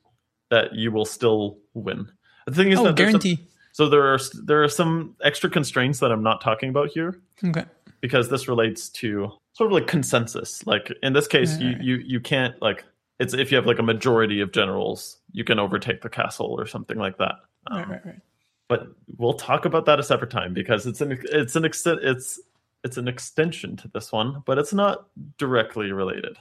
that 0.51 0.75
you 0.75 0.91
will 0.91 1.05
still 1.05 1.59
win? 1.75 2.09
The 2.47 2.55
thing 2.55 2.73
is 2.73 2.79
Oh, 2.79 2.85
that 2.85 2.97
there's 2.97 3.13
some- 3.13 3.21
guarantee. 3.21 3.47
so 3.73 3.89
there 3.89 4.07
are 4.15 4.19
there 4.45 4.65
are 4.65 4.69
some 4.69 5.15
extra 5.23 5.51
constraints 5.51 6.01
that 6.01 6.11
I'm 6.11 6.23
not 6.23 6.41
talking 6.41 6.71
about 6.71 6.89
here 6.91 7.21
Okay. 7.45 7.65
because 8.01 8.29
this 8.31 8.49
relates 8.49 8.89
to 9.01 9.31
sort 9.53 9.69
of 9.71 9.73
like 9.73 9.87
consensus. 9.87 10.67
Like 10.67 10.93
in 11.03 11.13
this 11.13 11.29
case, 11.29 11.53
Right, 11.53 11.63
you 11.63 11.73
right. 11.73 11.83
you 11.83 11.95
you 12.15 12.21
can't 12.21 12.55
like 12.63 12.85
it's 13.19 13.35
if 13.35 13.51
you 13.51 13.57
have 13.57 13.67
like 13.67 13.79
a 13.79 13.83
majority 13.83 14.41
of 14.41 14.53
generals, 14.53 15.19
you 15.33 15.45
can 15.45 15.59
overtake 15.59 16.03
the 16.03 16.09
castle 16.09 16.47
or 16.59 16.67
something 16.67 16.99
like 16.99 17.19
that. 17.19 17.35
Um, 17.71 17.79
Right, 17.79 17.89
right, 17.89 18.07
right. 18.07 18.21
but 18.69 18.89
we'll 19.19 19.35
talk 19.35 19.65
about 19.65 19.87
that 19.87 19.99
a 20.01 20.03
separate 20.03 20.31
time 20.31 20.53
because 20.55 20.87
it's 20.87 21.01
an 21.01 21.19
it's 21.25 21.57
an 21.57 21.65
extent 21.65 22.01
it's 22.03 22.41
it's 22.83 22.97
an 22.99 23.09
extension 23.09 23.77
to 23.79 23.89
this 23.89 24.13
one, 24.13 24.43
but 24.47 24.59
it's 24.59 24.73
not 24.75 25.07
directly 25.39 25.91
related. 25.93 26.37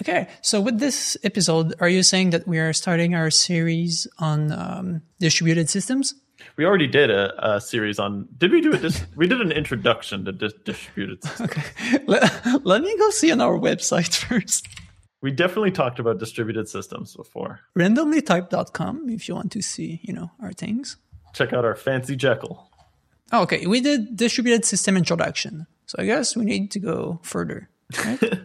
Okay, 0.00 0.26
so 0.40 0.60
with 0.60 0.78
this 0.78 1.16
episode, 1.22 1.74
are 1.80 1.88
you 1.88 2.02
saying 2.02 2.30
that 2.30 2.46
we 2.48 2.58
are 2.58 2.72
starting 2.72 3.14
our 3.14 3.30
series 3.30 4.06
on 4.18 4.50
um, 4.52 5.02
distributed 5.20 5.68
systems? 5.68 6.14
We 6.56 6.64
already 6.64 6.86
did 6.88 7.10
a, 7.10 7.54
a 7.56 7.60
series 7.60 7.98
on. 7.98 8.26
Did 8.38 8.50
we 8.52 8.60
do 8.60 8.72
it? 8.72 8.82
Dis- 8.82 9.04
we 9.16 9.28
did 9.28 9.40
an 9.40 9.52
introduction 9.52 10.24
to 10.24 10.32
dis- 10.32 10.54
distributed 10.64 11.22
systems. 11.24 11.50
Okay, 11.50 11.98
let, 12.06 12.64
let 12.64 12.82
me 12.82 12.96
go 12.98 13.10
see 13.10 13.30
on 13.30 13.40
our 13.40 13.58
website 13.58 14.14
first. 14.28 14.66
We 15.22 15.30
definitely 15.30 15.70
talked 15.70 15.98
about 15.98 16.18
distributed 16.18 16.68
systems 16.68 17.14
before. 17.14 17.60
Randomlytyped.com 17.78 19.08
if 19.08 19.28
you 19.28 19.34
want 19.34 19.52
to 19.52 19.62
see, 19.62 20.00
you 20.02 20.12
know, 20.12 20.30
our 20.40 20.52
things. 20.52 20.96
Check 21.32 21.52
out 21.52 21.64
our 21.64 21.76
fancy 21.76 22.16
Jekyll. 22.16 22.68
Oh, 23.32 23.42
okay, 23.42 23.66
we 23.66 23.80
did 23.80 24.16
distributed 24.16 24.64
system 24.64 24.96
introduction, 24.96 25.66
so 25.86 25.96
I 25.98 26.04
guess 26.04 26.36
we 26.36 26.44
need 26.44 26.70
to 26.72 26.78
go 26.78 27.20
further. 27.22 27.70
Right? 28.04 28.20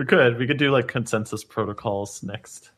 We 0.00 0.06
could. 0.06 0.38
We 0.38 0.46
could 0.46 0.56
do 0.56 0.70
like 0.70 0.88
consensus 0.88 1.44
protocols 1.44 2.22
next. 2.22 2.70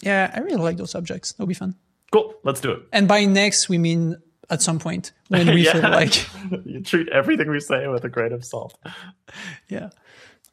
yeah, 0.00 0.30
I 0.34 0.38
really 0.40 0.62
like 0.62 0.78
those 0.78 0.90
subjects. 0.90 1.32
That'll 1.32 1.46
be 1.46 1.52
fun. 1.52 1.74
Cool. 2.10 2.32
Let's 2.42 2.62
do 2.62 2.72
it. 2.72 2.84
And 2.90 3.06
by 3.06 3.26
next, 3.26 3.68
we 3.68 3.76
mean 3.76 4.16
at 4.48 4.62
some 4.62 4.78
point 4.78 5.12
when 5.28 5.46
we 5.48 5.64
feel 5.70 5.82
like, 5.82 6.26
you 6.64 6.80
treat 6.80 7.10
everything 7.10 7.50
we 7.50 7.60
say 7.60 7.86
with 7.86 8.04
a 8.04 8.08
grain 8.08 8.32
of 8.32 8.46
salt. 8.46 8.78
yeah. 9.68 9.90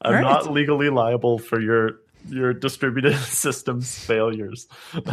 I'm 0.02 0.16
right. 0.16 0.22
not 0.22 0.52
legally 0.52 0.90
liable 0.90 1.40
for 1.40 1.62
your 1.62 2.02
your 2.30 2.53
distributed 2.53 3.15
systems 3.17 3.97
failures. 3.97 4.67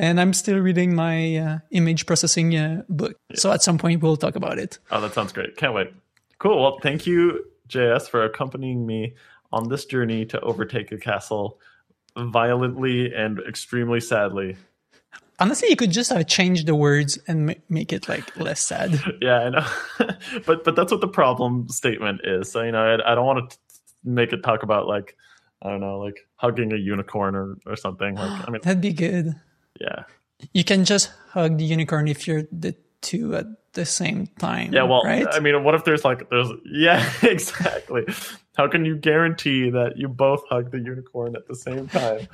And 0.00 0.20
I'm 0.20 0.32
still 0.32 0.58
reading 0.58 0.94
my 0.94 1.36
uh, 1.36 1.58
image 1.72 2.06
processing 2.06 2.56
uh, 2.56 2.82
book. 2.88 3.18
So 3.34 3.50
at 3.50 3.62
some 3.62 3.78
point, 3.78 4.00
we'll 4.00 4.16
talk 4.16 4.36
about 4.36 4.58
it. 4.58 4.78
oh, 4.92 5.00
that 5.00 5.12
sounds 5.12 5.32
great. 5.32 5.56
Can't 5.56 5.74
wait. 5.74 5.92
Cool. 6.38 6.62
Well, 6.62 6.78
thank 6.80 7.04
you, 7.04 7.44
JS, 7.68 8.08
for 8.08 8.22
accompanying 8.22 8.86
me 8.86 9.14
on 9.50 9.68
this 9.68 9.84
journey 9.86 10.24
to 10.26 10.40
overtake 10.40 10.92
a 10.92 10.98
castle 10.98 11.58
violently 12.16 13.12
and 13.12 13.40
extremely 13.40 13.98
sadly. 13.98 14.56
Honestly, 15.40 15.68
you 15.68 15.74
could 15.76 15.90
just 15.90 16.12
uh, 16.12 16.22
change 16.22 16.64
the 16.64 16.76
words 16.76 17.18
and 17.26 17.46
ma- 17.46 17.54
make 17.68 17.92
it 17.92 18.08
like 18.08 18.36
less 18.36 18.60
sad. 18.60 19.00
Yeah, 19.20 19.38
I 19.40 19.48
know. 19.50 19.66
but 20.46 20.62
but 20.64 20.76
that's 20.76 20.92
what 20.92 21.00
the 21.00 21.08
problem 21.08 21.68
statement 21.68 22.20
is. 22.22 22.52
So, 22.52 22.62
you 22.62 22.70
know, 22.70 22.84
I, 22.84 23.12
I 23.12 23.14
don't 23.16 23.26
want 23.26 23.50
to 23.50 23.58
make 24.14 24.32
it 24.32 24.42
talk 24.42 24.62
about 24.62 24.86
like 24.86 25.16
I 25.62 25.70
don't 25.70 25.80
know, 25.80 25.98
like 25.98 26.26
hugging 26.36 26.72
a 26.72 26.76
unicorn 26.76 27.34
or, 27.34 27.56
or 27.66 27.76
something. 27.76 28.14
Like 28.14 28.48
I 28.48 28.50
mean, 28.50 28.60
That'd 28.62 28.80
be 28.80 28.92
good. 28.92 29.34
yeah. 29.80 30.04
You 30.52 30.62
can 30.62 30.84
just 30.84 31.10
hug 31.30 31.58
the 31.58 31.64
unicorn 31.64 32.06
if 32.06 32.28
you're 32.28 32.44
the 32.52 32.76
two 33.00 33.34
at 33.34 33.46
the 33.72 33.84
same 33.84 34.28
time. 34.38 34.72
Yeah, 34.72 34.84
well, 34.84 35.02
right? 35.02 35.26
I 35.32 35.40
mean, 35.40 35.64
what 35.64 35.74
if 35.74 35.84
there's 35.84 36.04
like 36.04 36.30
there's 36.30 36.48
yeah, 36.64 37.08
exactly. 37.22 38.04
How 38.56 38.68
can 38.68 38.84
you 38.84 38.96
guarantee 38.96 39.70
that 39.70 39.96
you 39.96 40.08
both 40.08 40.44
hug 40.48 40.70
the 40.70 40.78
unicorn 40.78 41.34
at 41.36 41.48
the 41.48 41.54
same 41.56 41.88
time? 41.88 42.28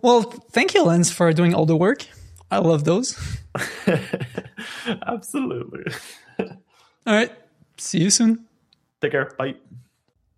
well, 0.00 0.22
thank 0.22 0.74
you, 0.74 0.82
Lance, 0.82 1.10
for 1.10 1.32
doing 1.32 1.54
all 1.54 1.66
the 1.66 1.76
work. 1.76 2.06
I 2.50 2.58
love 2.58 2.84
those. 2.84 3.18
Absolutely. 5.06 5.92
All 7.06 7.14
right. 7.14 7.32
See 7.78 8.00
you 8.00 8.10
soon. 8.10 8.44
Take 9.00 9.12
care. 9.12 9.32
Bye. 9.38 9.54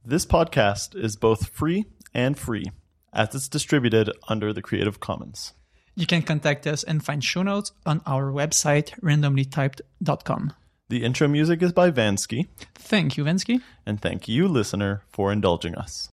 This 0.06 0.26
podcast 0.26 0.94
is 0.94 1.16
both 1.16 1.48
free 1.48 1.86
and 2.12 2.38
free, 2.38 2.66
as 3.12 3.34
it's 3.34 3.48
distributed 3.48 4.10
under 4.28 4.52
the 4.52 4.62
Creative 4.62 5.00
Commons. 5.00 5.54
You 5.94 6.06
can 6.06 6.22
contact 6.22 6.66
us 6.66 6.82
and 6.82 7.02
find 7.04 7.22
show 7.22 7.42
notes 7.42 7.72
on 7.86 8.02
our 8.04 8.30
website, 8.30 8.98
randomlytyped.com. 9.00 10.52
The 10.90 11.04
intro 11.04 11.28
music 11.28 11.62
is 11.62 11.72
by 11.72 11.90
Vansky, 11.90 12.48
Thank 12.74 13.16
you, 13.16 13.24
Vensky. 13.24 13.62
and 13.86 14.00
thank 14.00 14.28
you, 14.28 14.46
listener, 14.46 15.02
for 15.10 15.32
indulging 15.32 15.74
us. 15.74 16.10